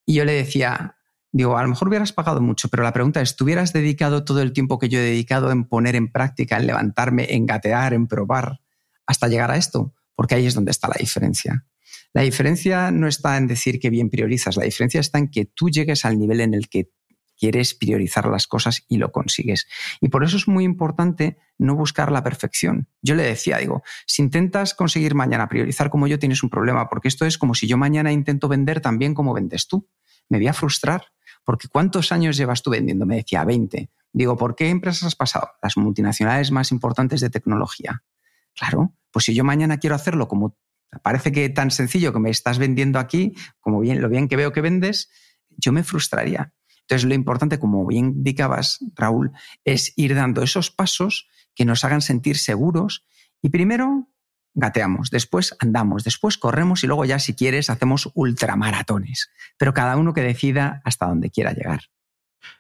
Y 0.06 0.14
yo 0.14 0.24
le 0.24 0.32
decía, 0.32 0.96
digo, 1.32 1.56
a 1.56 1.62
lo 1.62 1.68
mejor 1.68 1.88
hubieras 1.88 2.12
pagado 2.12 2.40
mucho, 2.40 2.68
pero 2.68 2.82
la 2.82 2.92
pregunta 2.92 3.20
es, 3.20 3.36
¿tú 3.36 3.44
hubieras 3.44 3.72
dedicado 3.72 4.24
todo 4.24 4.42
el 4.42 4.52
tiempo 4.52 4.78
que 4.78 4.88
yo 4.88 4.98
he 4.98 5.02
dedicado 5.02 5.50
en 5.50 5.64
poner 5.64 5.96
en 5.96 6.10
práctica, 6.10 6.58
en 6.58 6.66
levantarme, 6.66 7.34
en 7.34 7.46
gatear, 7.46 7.94
en 7.94 8.06
probar, 8.06 8.60
hasta 9.06 9.28
llegar 9.28 9.50
a 9.50 9.56
esto? 9.56 9.94
Porque 10.14 10.34
ahí 10.34 10.46
es 10.46 10.54
donde 10.54 10.70
está 10.70 10.88
la 10.88 10.96
diferencia. 10.98 11.64
La 12.12 12.22
diferencia 12.22 12.90
no 12.90 13.08
está 13.08 13.38
en 13.38 13.46
decir 13.46 13.80
que 13.80 13.88
bien 13.88 14.10
priorizas, 14.10 14.56
la 14.56 14.64
diferencia 14.64 15.00
está 15.00 15.18
en 15.18 15.30
que 15.30 15.46
tú 15.46 15.70
llegues 15.70 16.04
al 16.04 16.18
nivel 16.18 16.40
en 16.40 16.52
el 16.52 16.68
que 16.68 16.90
quieres 17.42 17.74
priorizar 17.74 18.26
las 18.28 18.46
cosas 18.46 18.85
y 18.87 18.98
lo 18.98 19.11
consigues. 19.11 19.66
Y 20.00 20.11
por 20.11 20.22
eso 20.22 20.37
es 20.37 20.46
muy 20.46 20.62
importante 20.62 21.38
no 21.59 21.74
buscar 21.74 22.12
la 22.12 22.22
perfección. 22.22 22.87
Yo 23.02 23.16
le 23.16 23.24
decía, 23.24 23.59
digo, 23.59 23.83
si 24.07 24.22
intentas 24.22 24.74
conseguir 24.74 25.16
mañana 25.16 25.48
priorizar 25.48 25.90
como 25.90 26.07
yo, 26.07 26.20
tienes 26.20 26.44
un 26.44 26.50
problema, 26.50 26.88
porque 26.88 27.09
esto 27.09 27.26
es 27.26 27.38
como 27.38 27.55
si 27.55 27.66
yo 27.66 27.76
mañana 27.76 28.12
intento 28.12 28.46
vender 28.46 28.81
tan 28.81 28.96
bien 28.96 29.12
como 29.12 29.35
vendes 29.35 29.66
tú. 29.66 29.88
Me 30.28 30.38
voy 30.38 30.46
a 30.46 30.52
frustrar, 30.52 31.07
porque 31.42 31.66
¿cuántos 31.66 32.12
años 32.12 32.37
llevas 32.37 32.62
tú 32.62 32.70
vendiendo? 32.70 33.07
Me 33.07 33.16
decía, 33.16 33.44
20. 33.44 33.90
Digo, 34.12 34.37
¿por 34.37 34.55
qué 34.55 34.68
empresas 34.68 35.02
has 35.02 35.16
pasado? 35.16 35.50
Las 35.61 35.76
multinacionales 35.76 36.52
más 36.52 36.70
importantes 36.70 37.20
de 37.20 37.28
tecnología. 37.28 38.05
Claro, 38.55 38.94
pues 39.11 39.24
si 39.24 39.35
yo 39.35 39.42
mañana 39.42 39.78
quiero 39.78 39.96
hacerlo 39.96 40.28
como 40.28 40.57
parece 41.02 41.33
que 41.33 41.48
tan 41.48 41.72
sencillo 41.72 42.12
que 42.12 42.20
me 42.20 42.31
estás 42.31 42.59
vendiendo 42.59 43.00
aquí, 43.00 43.35
como 43.59 43.81
bien 43.81 44.00
lo 44.00 44.09
bien 44.09 44.28
que 44.28 44.37
veo 44.37 44.52
que 44.52 44.61
vendes, 44.61 45.11
yo 45.57 45.72
me 45.72 45.83
frustraría. 45.83 46.52
Entonces, 46.83 47.09
lo 47.09 47.14
importante, 47.14 47.59
como 47.59 47.87
bien 47.87 48.07
indicabas, 48.07 48.81
Raúl, 48.95 49.33
es 49.64 49.92
ir 49.97 50.14
dando 50.14 50.42
esos 50.42 50.71
pasos 50.71 51.29
que 51.55 51.64
nos 51.64 51.85
hagan 51.85 52.01
sentir 52.01 52.38
seguros 52.38 53.05
y 53.40 53.51
primero 53.51 54.09
gateamos, 54.55 55.11
después 55.11 55.57
andamos, 55.61 56.05
después 56.05 56.37
corremos 56.37 56.85
y 56.85 56.87
luego 56.87 57.05
ya 57.05 57.18
si 57.18 57.35
quieres 57.35 57.71
hacemos 57.71 58.11
ultramaratones, 58.14 59.31
pero 59.57 59.73
cada 59.73 59.97
uno 59.97 60.12
que 60.12 60.21
decida 60.21 60.83
hasta 60.85 61.07
donde 61.07 61.31
quiera 61.31 61.53
llegar. 61.53 61.85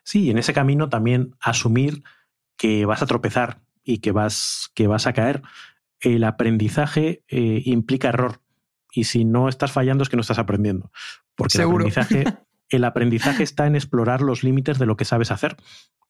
Sí, 0.02 0.30
en 0.30 0.38
ese 0.38 0.52
camino 0.52 0.88
también 0.88 1.34
asumir 1.40 2.02
que 2.56 2.86
vas 2.86 3.02
a 3.02 3.06
tropezar 3.06 3.60
y 3.82 3.98
que 3.98 4.12
vas, 4.12 4.70
que 4.74 4.86
vas 4.86 5.06
a 5.06 5.12
caer. 5.12 5.42
El 6.00 6.24
aprendizaje 6.24 7.24
eh, 7.28 7.62
implica 7.64 8.08
error 8.08 8.40
y 8.92 9.04
si 9.04 9.24
no 9.24 9.48
estás 9.48 9.72
fallando 9.72 10.02
es 10.02 10.08
que 10.08 10.16
no 10.16 10.22
estás 10.22 10.38
aprendiendo. 10.38 10.90
Porque 11.34 11.58
el 11.58 11.64
aprendizaje 11.64 12.24
el 12.72 12.84
aprendizaje 12.84 13.42
está 13.42 13.66
en 13.66 13.76
explorar 13.76 14.22
los 14.22 14.42
límites 14.42 14.78
de 14.78 14.86
lo 14.86 14.96
que 14.96 15.04
sabes 15.04 15.30
hacer 15.30 15.56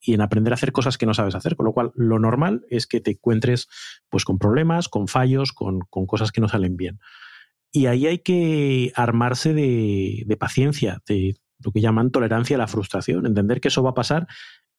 y 0.01 0.13
en 0.13 0.21
aprender 0.21 0.53
a 0.53 0.55
hacer 0.55 0.71
cosas 0.71 0.97
que 0.97 1.05
no 1.05 1.13
sabes 1.13 1.35
hacer. 1.35 1.55
Con 1.55 1.65
lo 1.65 1.73
cual, 1.73 1.91
lo 1.95 2.19
normal 2.19 2.65
es 2.69 2.87
que 2.87 3.01
te 3.01 3.11
encuentres 3.11 3.67
pues, 4.09 4.23
con 4.25 4.39
problemas, 4.39 4.87
con 4.87 5.07
fallos, 5.07 5.51
con, 5.51 5.81
cosas 6.07 6.31
que 6.31 6.41
no 6.41 6.47
salen 6.47 6.77
bien. 6.77 6.99
Y 7.71 7.87
ahí 7.87 8.07
hay 8.07 8.19
que 8.19 8.91
armarse 8.95 9.53
de, 9.53 10.23
de, 10.25 10.37
paciencia, 10.37 11.01
de 11.05 11.35
lo 11.59 11.71
que 11.71 11.81
llaman 11.81 12.11
tolerancia 12.11 12.55
a 12.55 12.59
la 12.59 12.67
frustración, 12.67 13.25
entender 13.25 13.59
que 13.59 13.67
eso 13.67 13.83
va 13.83 13.91
a 13.91 13.95
pasar 13.95 14.27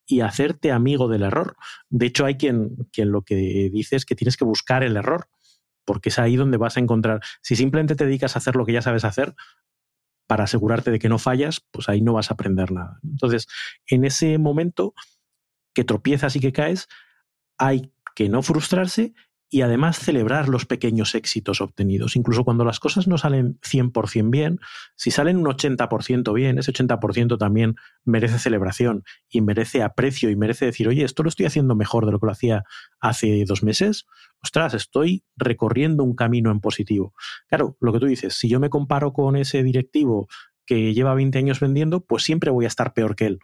y 0.07 0.21
hacerte 0.21 0.73
amigo 0.73 1.09
del 1.09 1.23
error. 1.23 1.57
De 1.91 2.07
hecho, 2.07 2.25
hay 2.25 2.37
quien, 2.37 2.77
quien 2.93 3.11
lo 3.11 3.23
que 3.23 3.71
dice 3.73 3.97
es 3.97 4.05
que 4.05 4.15
tienes 4.15 4.37
que 4.37 4.45
buscar 4.45 4.83
el 4.83 4.97
error, 4.97 5.29
porque 5.85 6.09
es 6.09 6.19
ahí 6.19 6.37
donde 6.37 6.57
vas 6.57 6.77
a 6.77 6.81
encontrar. 6.81 7.21
Si 7.43 7.57
simplemente 7.57 7.95
te 7.95 8.07
dedicas 8.07 8.37
a 8.37 8.39
hacer 8.39 8.57
lo 8.57 8.65
que 8.65 8.73
ya 8.73 8.83
sabes 8.83 9.05
hacer, 9.05 9.35
para 10.27 10.45
asegurarte 10.45 10.91
de 10.91 10.99
que 10.99 11.09
no 11.09 11.19
fallas, 11.19 11.61
pues 11.71 11.89
ahí 11.89 12.01
no 12.01 12.15
vas 12.15 12.31
a 12.31 12.35
aprender 12.35 12.73
nada. 12.73 12.99
Entonces, 13.03 13.47
en 13.87 14.05
ese 14.05 14.39
momento 14.39 14.95
que 15.75 15.85
tropiezas 15.85 16.37
y 16.37 16.41
que 16.41 16.53
caes, 16.53 16.89
hay 17.59 17.93
que 18.15 18.29
no 18.29 18.43
frustrarse 18.43 19.15
y 19.55 19.63
además 19.63 20.01
celebrar 20.01 20.49
los 20.49 20.67
pequeños 20.67 21.15
éxitos 21.15 21.61
obtenidos. 21.61 22.17
Incluso 22.17 22.43
cuando 22.43 22.65
las 22.65 22.81
cosas 22.81 23.07
no 23.07 23.19
salen 23.19 23.61
100% 23.61 24.29
bien, 24.29 24.59
si 24.97 25.13
salen 25.13 25.37
un 25.37 25.45
80% 25.45 26.35
bien, 26.35 26.59
ese 26.59 26.73
80% 26.73 27.39
también 27.39 27.77
merece 28.05 28.41
celebración 28.41 29.05
y 29.29 29.43
merece 29.43 29.85
aprecio 29.85 30.29
y 30.29 30.35
merece 30.35 30.65
decir, 30.65 30.89
oye, 30.89 31.05
esto 31.05 31.23
lo 31.23 31.29
estoy 31.29 31.47
haciendo 31.47 31.77
mejor 31.77 32.05
de 32.05 32.11
lo 32.11 32.19
que 32.19 32.27
lo 32.27 32.33
hacía 32.33 32.65
hace 32.99 33.45
dos 33.47 33.63
meses. 33.63 34.07
Ostras, 34.43 34.75
estoy 34.75 35.23
recorriendo 35.37 36.03
un 36.03 36.17
camino 36.17 36.51
en 36.51 36.59
positivo. 36.59 37.15
Claro, 37.47 37.77
lo 37.79 37.93
que 37.93 38.01
tú 38.01 38.07
dices, 38.07 38.35
si 38.35 38.49
yo 38.49 38.59
me 38.59 38.71
comparo 38.71 39.13
con 39.13 39.37
ese 39.37 39.63
directivo 39.63 40.27
que 40.67 40.95
lleva 40.95 41.15
20 41.15 41.39
años 41.39 41.61
vendiendo, 41.61 42.01
pues 42.01 42.25
siempre 42.25 42.51
voy 42.51 42.65
a 42.65 42.69
estar 42.69 42.93
peor 42.93 43.15
que 43.15 43.27
él 43.27 43.39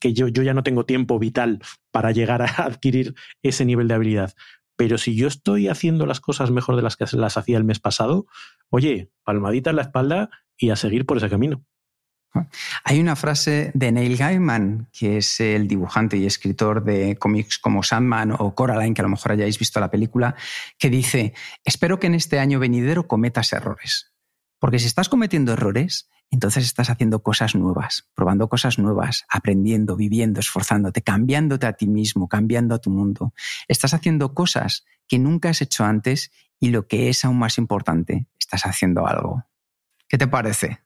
que 0.00 0.14
yo, 0.14 0.28
yo 0.28 0.42
ya 0.42 0.54
no 0.54 0.62
tengo 0.62 0.86
tiempo 0.86 1.18
vital 1.18 1.60
para 1.90 2.10
llegar 2.10 2.40
a 2.40 2.46
adquirir 2.64 3.14
ese 3.42 3.64
nivel 3.64 3.86
de 3.86 3.94
habilidad. 3.94 4.34
Pero 4.76 4.98
si 4.98 5.14
yo 5.14 5.28
estoy 5.28 5.68
haciendo 5.68 6.06
las 6.06 6.20
cosas 6.20 6.50
mejor 6.50 6.76
de 6.76 6.82
las 6.82 6.96
que 6.96 7.04
las 7.16 7.36
hacía 7.36 7.56
el 7.56 7.64
mes 7.64 7.80
pasado, 7.80 8.26
oye, 8.70 9.10
palmadita 9.22 9.70
en 9.70 9.76
la 9.76 9.82
espalda 9.82 10.30
y 10.56 10.70
a 10.70 10.76
seguir 10.76 11.06
por 11.06 11.16
ese 11.16 11.30
camino. 11.30 11.64
Hay 12.82 12.98
una 13.00 13.14
frase 13.14 13.70
de 13.74 13.92
Neil 13.92 14.16
Gaiman, 14.16 14.88
que 14.92 15.18
es 15.18 15.38
el 15.40 15.68
dibujante 15.68 16.16
y 16.16 16.26
escritor 16.26 16.82
de 16.82 17.16
cómics 17.16 17.58
como 17.58 17.82
Sandman 17.82 18.32
o 18.36 18.54
Coraline, 18.54 18.94
que 18.94 19.02
a 19.02 19.04
lo 19.04 19.10
mejor 19.10 19.32
hayáis 19.32 19.58
visto 19.58 19.78
la 19.78 19.90
película, 19.90 20.34
que 20.78 20.90
dice, 20.90 21.32
espero 21.64 22.00
que 22.00 22.08
en 22.08 22.14
este 22.14 22.40
año 22.40 22.58
venidero 22.58 23.06
cometas 23.06 23.52
errores. 23.52 24.13
Porque 24.64 24.78
si 24.78 24.86
estás 24.86 25.10
cometiendo 25.10 25.52
errores, 25.52 26.08
entonces 26.30 26.64
estás 26.64 26.88
haciendo 26.88 27.22
cosas 27.22 27.54
nuevas, 27.54 28.08
probando 28.14 28.48
cosas 28.48 28.78
nuevas, 28.78 29.26
aprendiendo, 29.28 29.94
viviendo, 29.94 30.40
esforzándote, 30.40 31.02
cambiándote 31.02 31.66
a 31.66 31.74
ti 31.74 31.86
mismo, 31.86 32.30
cambiando 32.30 32.74
a 32.74 32.78
tu 32.78 32.88
mundo. 32.88 33.34
Estás 33.68 33.92
haciendo 33.92 34.32
cosas 34.32 34.86
que 35.06 35.18
nunca 35.18 35.50
has 35.50 35.60
hecho 35.60 35.84
antes 35.84 36.32
y 36.58 36.70
lo 36.70 36.86
que 36.86 37.10
es 37.10 37.26
aún 37.26 37.38
más 37.38 37.58
importante, 37.58 38.26
estás 38.40 38.64
haciendo 38.64 39.06
algo. 39.06 39.44
¿Qué 40.08 40.16
te 40.16 40.28
parece? 40.28 40.78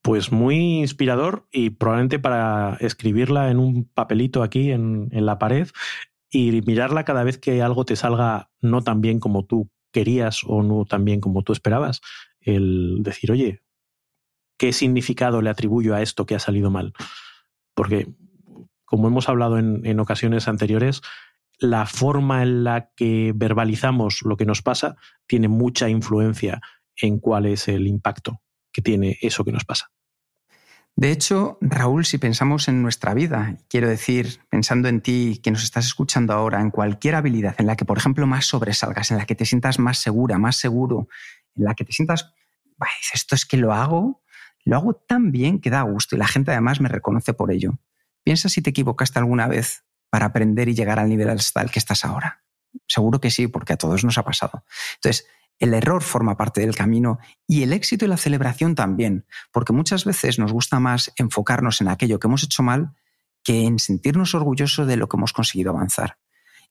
Pues 0.00 0.32
muy 0.32 0.78
inspirador 0.78 1.46
y 1.52 1.68
probablemente 1.68 2.18
para 2.18 2.78
escribirla 2.80 3.50
en 3.50 3.58
un 3.58 3.90
papelito 3.92 4.42
aquí 4.42 4.70
en, 4.70 5.10
en 5.12 5.26
la 5.26 5.38
pared 5.38 5.68
y 6.30 6.62
mirarla 6.62 7.04
cada 7.04 7.24
vez 7.24 7.36
que 7.36 7.60
algo 7.60 7.84
te 7.84 7.94
salga 7.94 8.48
no 8.62 8.80
tan 8.80 9.02
bien 9.02 9.20
como 9.20 9.44
tú 9.44 9.68
querías 9.92 10.44
o 10.46 10.62
no 10.62 10.86
tan 10.86 11.04
bien 11.04 11.20
como 11.20 11.42
tú 11.42 11.52
esperabas. 11.52 12.00
El 12.42 12.98
decir, 13.00 13.32
oye, 13.32 13.62
qué 14.58 14.72
significado 14.72 15.42
le 15.42 15.50
atribuyo 15.50 15.94
a 15.94 16.02
esto 16.02 16.26
que 16.26 16.34
ha 16.34 16.38
salido 16.38 16.70
mal. 16.70 16.92
Porque, 17.74 18.08
como 18.84 19.08
hemos 19.08 19.28
hablado 19.28 19.58
en, 19.58 20.00
ocasiones 20.00 20.48
anteriores, 20.48 21.02
la 21.58 21.86
forma 21.86 22.42
en 22.42 22.64
la 22.64 22.90
que 22.94 23.32
verbalizamos 23.34 24.22
lo 24.22 24.36
que 24.36 24.46
nos 24.46 24.62
pasa 24.62 24.96
tiene 25.26 25.48
mucha 25.48 25.88
influencia 25.88 26.60
en 26.96 27.18
cuál 27.18 27.46
es 27.46 27.68
el 27.68 27.86
impacto 27.86 28.40
que 28.72 28.82
tiene 28.82 29.18
eso 29.20 29.44
que 29.44 29.52
nos 29.52 29.64
pasa. 29.64 29.90
De 30.94 31.10
hecho, 31.10 31.58
Raúl, 31.60 32.04
si 32.04 32.18
pensamos 32.18 32.68
en 32.68 32.82
nuestra 32.82 33.14
vida, 33.14 33.56
quiero 33.68 33.88
decir, 33.88 34.40
pensando 34.50 34.88
en 34.88 35.00
ti 35.00 35.40
que 35.42 35.50
nos 35.50 35.64
estás 35.64 35.86
escuchando 35.86 36.32
ahora, 36.32 36.60
en 36.60 36.70
cualquier 36.70 37.14
habilidad 37.14 37.54
en 37.58 37.66
la 37.66 37.76
que, 37.76 37.84
por 37.84 37.98
ejemplo, 37.98 38.26
más 38.26 38.46
sobresalgas, 38.46 39.10
en 39.10 39.18
la 39.18 39.26
que 39.26 39.34
te 39.34 39.46
sientas 39.46 39.78
más 39.78 39.98
segura, 39.98 40.38
más 40.38 40.56
seguro, 40.56 41.08
en 41.56 41.64
la 41.64 41.74
que 41.74 41.84
te 41.84 41.92
sientas, 41.92 42.32
esto 43.14 43.34
es 43.34 43.46
que 43.46 43.56
lo 43.56 43.72
hago 43.72 44.22
lo 44.64 44.76
hago 44.76 44.94
tan 44.94 45.32
bien 45.32 45.60
que 45.60 45.70
da 45.70 45.82
gusto 45.82 46.14
y 46.14 46.18
la 46.18 46.26
gente 46.26 46.50
además 46.52 46.80
me 46.80 46.88
reconoce 46.88 47.34
por 47.34 47.50
ello. 47.50 47.78
Piensa 48.22 48.48
si 48.48 48.62
te 48.62 48.70
equivocaste 48.70 49.18
alguna 49.18 49.48
vez 49.48 49.84
para 50.08 50.26
aprender 50.26 50.68
y 50.68 50.74
llegar 50.74 50.98
al 50.98 51.08
nivel 51.08 51.30
hasta 51.30 51.64
que 51.66 51.78
estás 51.78 52.04
ahora. 52.04 52.44
Seguro 52.86 53.20
que 53.20 53.30
sí, 53.30 53.48
porque 53.48 53.72
a 53.72 53.76
todos 53.76 54.04
nos 54.04 54.18
ha 54.18 54.24
pasado. 54.24 54.64
Entonces, 54.96 55.26
el 55.62 55.74
error 55.74 56.02
forma 56.02 56.36
parte 56.36 56.60
del 56.60 56.74
camino 56.74 57.20
y 57.46 57.62
el 57.62 57.72
éxito 57.72 58.04
y 58.04 58.08
la 58.08 58.16
celebración 58.16 58.74
también, 58.74 59.26
porque 59.52 59.72
muchas 59.72 60.04
veces 60.04 60.40
nos 60.40 60.52
gusta 60.52 60.80
más 60.80 61.12
enfocarnos 61.16 61.80
en 61.80 61.86
aquello 61.86 62.18
que 62.18 62.26
hemos 62.26 62.42
hecho 62.42 62.64
mal 62.64 62.94
que 63.44 63.64
en 63.64 63.78
sentirnos 63.78 64.34
orgullosos 64.34 64.88
de 64.88 64.96
lo 64.96 65.08
que 65.08 65.16
hemos 65.16 65.32
conseguido 65.32 65.70
avanzar. 65.70 66.18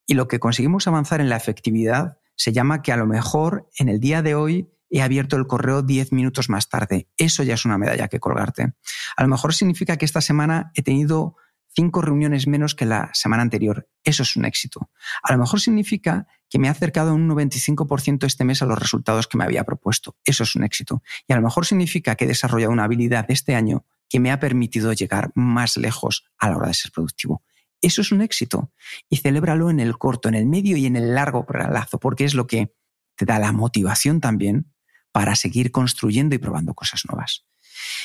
Y 0.05 0.15
lo 0.15 0.27
que 0.27 0.39
conseguimos 0.39 0.87
avanzar 0.87 1.21
en 1.21 1.29
la 1.29 1.37
efectividad 1.37 2.17
se 2.35 2.51
llama 2.51 2.81
que 2.81 2.91
a 2.91 2.97
lo 2.97 3.05
mejor 3.05 3.69
en 3.77 3.87
el 3.87 4.01
día 4.01 4.21
de 4.21 4.35
hoy 4.35 4.69
he 4.89 5.01
abierto 5.01 5.37
el 5.37 5.47
correo 5.47 5.83
10 5.83 6.11
minutos 6.11 6.49
más 6.49 6.67
tarde. 6.67 7.07
Eso 7.17 7.43
ya 7.43 7.53
es 7.53 7.63
una 7.63 7.77
medalla 7.77 8.09
que 8.09 8.19
colgarte. 8.19 8.73
A 9.15 9.23
lo 9.23 9.29
mejor 9.29 9.53
significa 9.53 9.95
que 9.95 10.03
esta 10.03 10.19
semana 10.19 10.71
he 10.75 10.83
tenido 10.83 11.37
cinco 11.73 12.01
reuniones 12.01 12.45
menos 12.45 12.75
que 12.75 12.85
la 12.85 13.09
semana 13.13 13.41
anterior. 13.41 13.87
Eso 14.03 14.23
es 14.23 14.35
un 14.35 14.43
éxito. 14.43 14.89
A 15.23 15.31
lo 15.31 15.39
mejor 15.39 15.61
significa 15.61 16.27
que 16.51 16.59
me 16.59 16.67
he 16.67 16.69
acercado 16.69 17.15
un 17.15 17.29
95% 17.29 18.25
este 18.25 18.43
mes 18.43 18.61
a 18.61 18.65
los 18.65 18.77
resultados 18.77 19.25
que 19.25 19.37
me 19.37 19.45
había 19.45 19.63
propuesto. 19.63 20.17
Eso 20.25 20.43
es 20.43 20.53
un 20.57 20.65
éxito. 20.65 21.01
Y 21.25 21.31
a 21.31 21.37
lo 21.37 21.41
mejor 21.41 21.65
significa 21.65 22.15
que 22.15 22.25
he 22.25 22.27
desarrollado 22.27 22.73
una 22.73 22.83
habilidad 22.83 23.25
este 23.29 23.55
año 23.55 23.85
que 24.09 24.19
me 24.19 24.31
ha 24.31 24.39
permitido 24.41 24.91
llegar 24.91 25.31
más 25.33 25.77
lejos 25.77 26.25
a 26.37 26.49
la 26.49 26.57
hora 26.57 26.67
de 26.67 26.73
ser 26.73 26.91
productivo. 26.91 27.41
Eso 27.79 28.01
es 28.01 28.11
un 28.11 28.21
éxito. 28.21 28.73
Y 29.09 29.17
celébralo 29.17 29.69
en 29.69 29.79
el 29.79 29.97
corto, 29.97 30.27
en 30.27 30.35
el 30.35 30.45
medio 30.45 30.75
y 30.75 30.85
en 30.85 30.97
el 30.97 31.15
largo 31.15 31.45
plazo, 31.45 31.99
porque 31.99 32.25
es 32.25 32.35
lo 32.35 32.47
que 32.47 32.73
te 33.15 33.23
da 33.23 33.39
la 33.39 33.53
motivación 33.53 34.19
también 34.19 34.73
para 35.13 35.35
seguir 35.35 35.71
construyendo 35.71 36.35
y 36.35 36.37
probando 36.37 36.73
cosas 36.73 37.03
nuevas. 37.09 37.45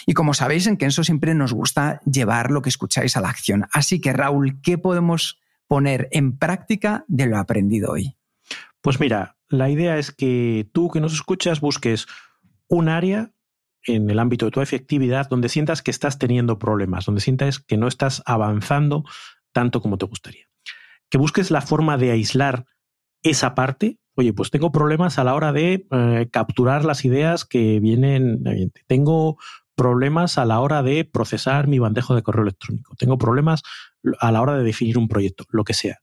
Y 0.07 0.15
como 0.15 0.35
sabéis, 0.35 0.69
en 0.69 0.77
Kenso 0.77 1.03
siempre 1.03 1.35
nos 1.35 1.53
gusta 1.53 2.01
llevar 2.05 2.53
lo 2.53 2.63
que 2.63 2.69
escucháis 2.69 3.17
a 3.17 3.21
la 3.21 3.29
acción. 3.29 3.67
Así 3.73 4.01
que, 4.01 4.13
Raúl, 4.13 4.61
¿qué 4.63 4.79
podemos 4.79 5.41
poner 5.67 6.09
en 6.13 6.39
práctica 6.39 7.05
de 7.09 7.27
lo 7.27 7.39
aprendido 7.39 7.91
hoy? 7.91 8.17
Pues 8.87 9.01
mira, 9.01 9.37
la 9.49 9.68
idea 9.68 9.99
es 9.99 10.12
que 10.12 10.70
tú 10.72 10.90
que 10.92 11.01
nos 11.01 11.12
escuchas 11.12 11.61
busques 11.61 12.07
un 12.68 12.88
área 12.88 13.33
en 13.83 14.09
el 14.09 14.20
ámbito 14.20 14.44
de 14.44 14.53
tu 14.53 14.61
efectividad 14.61 15.29
donde 15.29 15.49
sientas 15.49 15.83
que 15.83 15.90
estás 15.90 16.20
teniendo 16.20 16.61
problemas, 16.61 17.05
donde 17.05 17.20
sientas 17.20 17.59
que 17.59 17.77
no 17.79 17.88
estás 17.88 18.22
avanzando 18.27 19.03
tanto 19.53 19.81
como 19.81 19.99
te 19.99 20.07
gustaría. 20.07 20.44
Que 21.11 21.18
busques 21.18 21.51
la 21.51 21.62
forma 21.62 21.99
de 21.99 22.12
aislar 22.12 22.64
esa 23.25 23.57
parte. 23.57 23.99
Oye, 24.14 24.33
pues 24.33 24.53
tengo 24.53 24.70
problemas 24.70 25.18
a 25.18 25.25
la 25.25 25.35
hora 25.35 25.53
de 25.53 25.88
eh, 25.90 26.29
capturar 26.31 26.85
las 26.85 27.05
ideas 27.05 27.44
que 27.44 27.81
vienen. 27.81 28.70
Tengo 28.87 29.37
problemas 29.75 30.38
a 30.38 30.44
la 30.44 30.61
hora 30.61 30.85
de 30.85 31.05
procesar 31.05 31.66
mi 31.66 31.81
bandejo 31.81 32.14
de 32.14 32.22
correo 32.22 32.44
electrónico. 32.44 32.94
Tengo 32.94 33.18
problemas 33.18 33.62
a 34.20 34.31
la 34.31 34.40
hora 34.42 34.57
de 34.57 34.62
definir 34.62 34.96
un 34.96 35.09
proyecto, 35.09 35.44
lo 35.51 35.64
que 35.64 35.75
sea. 35.75 35.99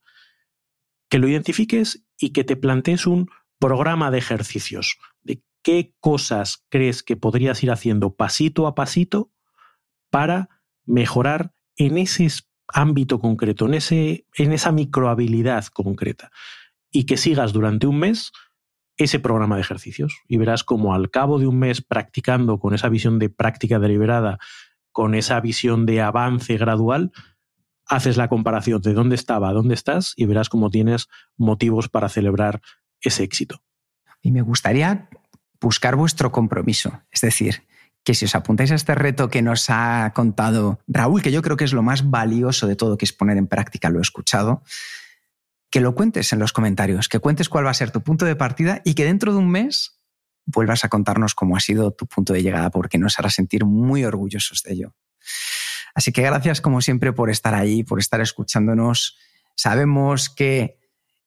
Que 1.13 1.19
lo 1.19 1.27
identifiques 1.27 2.03
y 2.17 2.31
que 2.31 2.43
te 2.43 2.55
plantees 2.55 3.05
un 3.05 3.29
programa 3.59 4.09
de 4.09 4.17
ejercicios 4.17 4.97
de 5.21 5.43
qué 5.61 5.93
cosas 5.99 6.65
crees 6.69 7.03
que 7.03 7.15
podrías 7.15 7.61
ir 7.61 7.69
haciendo 7.69 8.15
pasito 8.15 8.65
a 8.65 8.73
pasito 8.73 9.31
para 10.09 10.49
mejorar 10.87 11.53
en 11.77 11.99
ese 11.99 12.27
ámbito 12.67 13.19
concreto, 13.19 13.67
en, 13.67 13.75
ese, 13.75 14.25
en 14.33 14.53
esa 14.53 14.71
microhabilidad 14.71 15.67
concreta. 15.67 16.31
Y 16.89 17.05
que 17.05 17.17
sigas 17.17 17.53
durante 17.53 17.85
un 17.85 17.99
mes 17.99 18.31
ese 18.97 19.19
programa 19.19 19.53
de 19.53 19.61
ejercicios 19.61 20.15
y 20.27 20.37
verás 20.37 20.63
como 20.63 20.95
al 20.95 21.11
cabo 21.11 21.37
de 21.37 21.45
un 21.45 21.59
mes 21.59 21.83
practicando 21.83 22.57
con 22.57 22.73
esa 22.73 22.89
visión 22.89 23.19
de 23.19 23.29
práctica 23.29 23.77
deliberada, 23.77 24.39
con 24.91 25.13
esa 25.13 25.39
visión 25.41 25.85
de 25.85 26.01
avance 26.01 26.57
gradual, 26.57 27.11
haces 27.87 28.17
la 28.17 28.27
comparación 28.27 28.81
de 28.81 28.93
dónde 28.93 29.15
estaba 29.15 29.53
dónde 29.53 29.73
estás 29.73 30.13
y 30.15 30.25
verás 30.25 30.49
cómo 30.49 30.69
tienes 30.69 31.07
motivos 31.37 31.89
para 31.89 32.09
celebrar 32.09 32.61
ese 33.01 33.23
éxito. 33.23 33.61
Y 34.21 34.31
me 34.31 34.41
gustaría 34.41 35.09
buscar 35.59 35.95
vuestro 35.95 36.31
compromiso, 36.31 37.01
es 37.11 37.21
decir, 37.21 37.63
que 38.03 38.13
si 38.13 38.25
os 38.25 38.35
apuntáis 38.35 38.71
a 38.71 38.75
este 38.75 38.95
reto 38.95 39.29
que 39.29 39.41
nos 39.41 39.69
ha 39.69 40.11
contado 40.13 40.79
Raúl, 40.87 41.21
que 41.21 41.31
yo 41.31 41.41
creo 41.41 41.57
que 41.57 41.63
es 41.63 41.73
lo 41.73 41.83
más 41.83 42.09
valioso 42.09 42.67
de 42.67 42.75
todo, 42.75 42.97
que 42.97 43.05
es 43.05 43.13
poner 43.13 43.37
en 43.37 43.47
práctica, 43.47 43.89
lo 43.89 43.99
he 43.99 44.01
escuchado, 44.01 44.63
que 45.69 45.79
lo 45.79 45.95
cuentes 45.95 46.31
en 46.33 46.39
los 46.39 46.53
comentarios, 46.53 47.07
que 47.07 47.19
cuentes 47.19 47.49
cuál 47.49 47.65
va 47.65 47.71
a 47.71 47.73
ser 47.73 47.91
tu 47.91 48.01
punto 48.01 48.25
de 48.25 48.35
partida 48.35 48.81
y 48.83 48.93
que 48.93 49.05
dentro 49.05 49.31
de 49.31 49.39
un 49.39 49.49
mes 49.49 49.99
vuelvas 50.45 50.83
a 50.83 50.89
contarnos 50.89 51.33
cómo 51.33 51.55
ha 51.55 51.61
sido 51.61 51.91
tu 51.91 52.05
punto 52.05 52.33
de 52.33 52.43
llegada, 52.43 52.69
porque 52.69 52.97
nos 52.97 53.17
hará 53.17 53.29
sentir 53.29 53.65
muy 53.65 54.03
orgullosos 54.03 54.61
de 54.63 54.73
ello. 54.73 54.95
Así 55.95 56.11
que 56.11 56.21
gracias 56.21 56.61
como 56.61 56.81
siempre 56.81 57.13
por 57.13 57.29
estar 57.29 57.53
ahí, 57.53 57.83
por 57.83 57.99
estar 57.99 58.21
escuchándonos. 58.21 59.17
Sabemos 59.55 60.29
que 60.29 60.79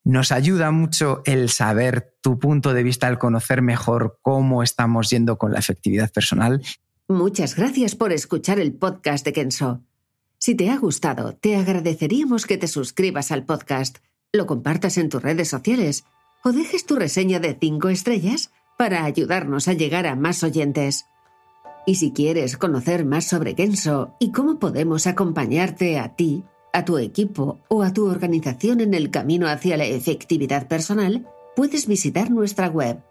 nos 0.05 0.33
ayuda 0.33 0.71
mucho 0.71 1.23
el 1.25 1.51
saber 1.51 2.15
tu 2.21 2.39
punto 2.39 2.73
de 2.75 2.83
vista, 2.83 3.09
el 3.09 3.19
conocer 3.19 3.63
mejor 3.63 4.19
cómo 4.23 4.63
estamos 4.63 5.11
yendo 5.11 5.39
con 5.39 5.53
la 5.53 5.59
efectividad 5.59 6.11
personal. 6.13 6.63
Muchas 7.09 7.55
gracias 7.55 7.95
por 7.95 8.13
escuchar 8.13 8.59
el 8.59 8.73
podcast 8.73 9.25
de 9.25 9.33
Kenso. 9.33 9.83
Si 10.39 10.55
te 10.55 10.71
ha 10.71 10.77
gustado, 10.77 11.35
te 11.35 11.57
agradeceríamos 11.57 12.47
que 12.47 12.59
te 12.59 12.69
suscribas 12.69 13.33
al 13.33 13.45
podcast 13.45 13.99
lo 14.37 14.47
compartas 14.47 14.99
en 14.99 15.09
tus 15.09 15.23
redes 15.23 15.49
sociales 15.49 16.05
o 16.45 16.53
dejes 16.53 16.87
tu 16.87 16.97
reseña 16.97 17.41
de 17.41 17.57
5 17.59 17.89
estrellas 17.89 18.51
para 18.79 19.05
ayudarnos 19.05 19.69
a 19.69 19.73
llegar 19.73 20.07
a 20.07 20.15
más 20.15 20.43
oyentes. 20.43 21.07
Y 21.87 21.95
si 21.95 22.13
quieres 22.13 22.57
conocer 22.57 23.05
más 23.05 23.25
sobre 23.25 23.55
Kenso 23.55 24.15
y 24.19 24.33
cómo 24.33 24.59
podemos 24.59 25.07
acompañarte 25.07 25.99
a 25.99 26.17
ti, 26.17 26.45
a 26.73 26.85
tu 26.85 26.99
equipo 26.99 27.61
o 27.69 27.83
a 27.83 27.93
tu 27.93 28.07
organización 28.07 28.81
en 28.81 28.93
el 28.93 29.11
camino 29.11 29.49
hacia 29.49 29.77
la 29.77 29.85
efectividad 29.85 30.69
personal, 30.69 31.27
puedes 31.55 31.87
visitar 31.87 32.31
nuestra 32.31 32.69
web 32.69 33.03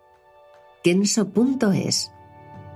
kenso.es. 0.84 2.12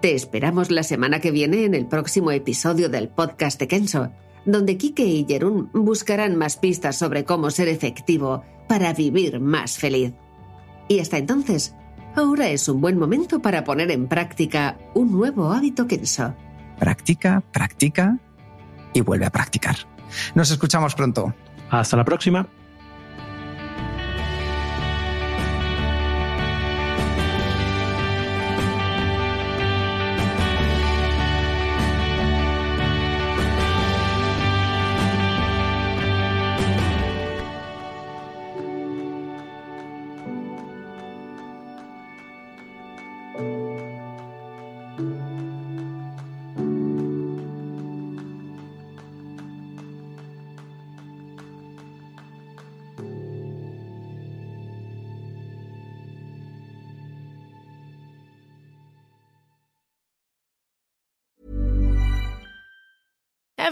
Te 0.02 0.16
esperamos 0.16 0.72
la 0.72 0.84
semana 0.84 1.20
que 1.20 1.32
viene 1.32 1.66
en 1.66 1.76
el 1.76 1.86
próximo 1.86 2.32
episodio 2.32 2.90
del 2.90 3.10
podcast 3.10 3.60
de 3.60 3.68
Kenso 3.68 4.12
donde 4.46 4.78
Kike 4.78 5.06
y 5.06 5.26
Jerún 5.28 5.70
buscarán 5.74 6.36
más 6.36 6.58
pistas 6.58 6.98
sobre 6.98 7.26
cómo 7.26 7.52
ser 7.52 7.68
efectivo 7.68 8.44
para 8.68 8.94
vivir 8.94 9.40
más 9.40 9.78
feliz. 9.78 10.14
Y 10.88 11.00
hasta 11.00 11.18
entonces, 11.18 11.76
ahora 12.16 12.50
es 12.50 12.68
un 12.68 12.82
buen 12.82 12.98
momento 12.98 13.42
para 13.42 13.64
poner 13.64 13.92
en 13.92 14.08
práctica 14.08 14.78
un 14.94 15.12
nuevo 15.12 15.52
hábito 15.52 15.88
Kenso. 15.88 16.36
Practica, 16.80 17.42
practica 17.52 18.18
y 18.94 19.02
vuelve 19.02 19.26
a 19.26 19.30
practicar. 19.30 19.76
Nos 20.36 20.52
escuchamos 20.52 20.96
pronto. 20.96 21.34
Hasta 21.70 21.98
la 21.98 22.06
próxima. 22.06 22.48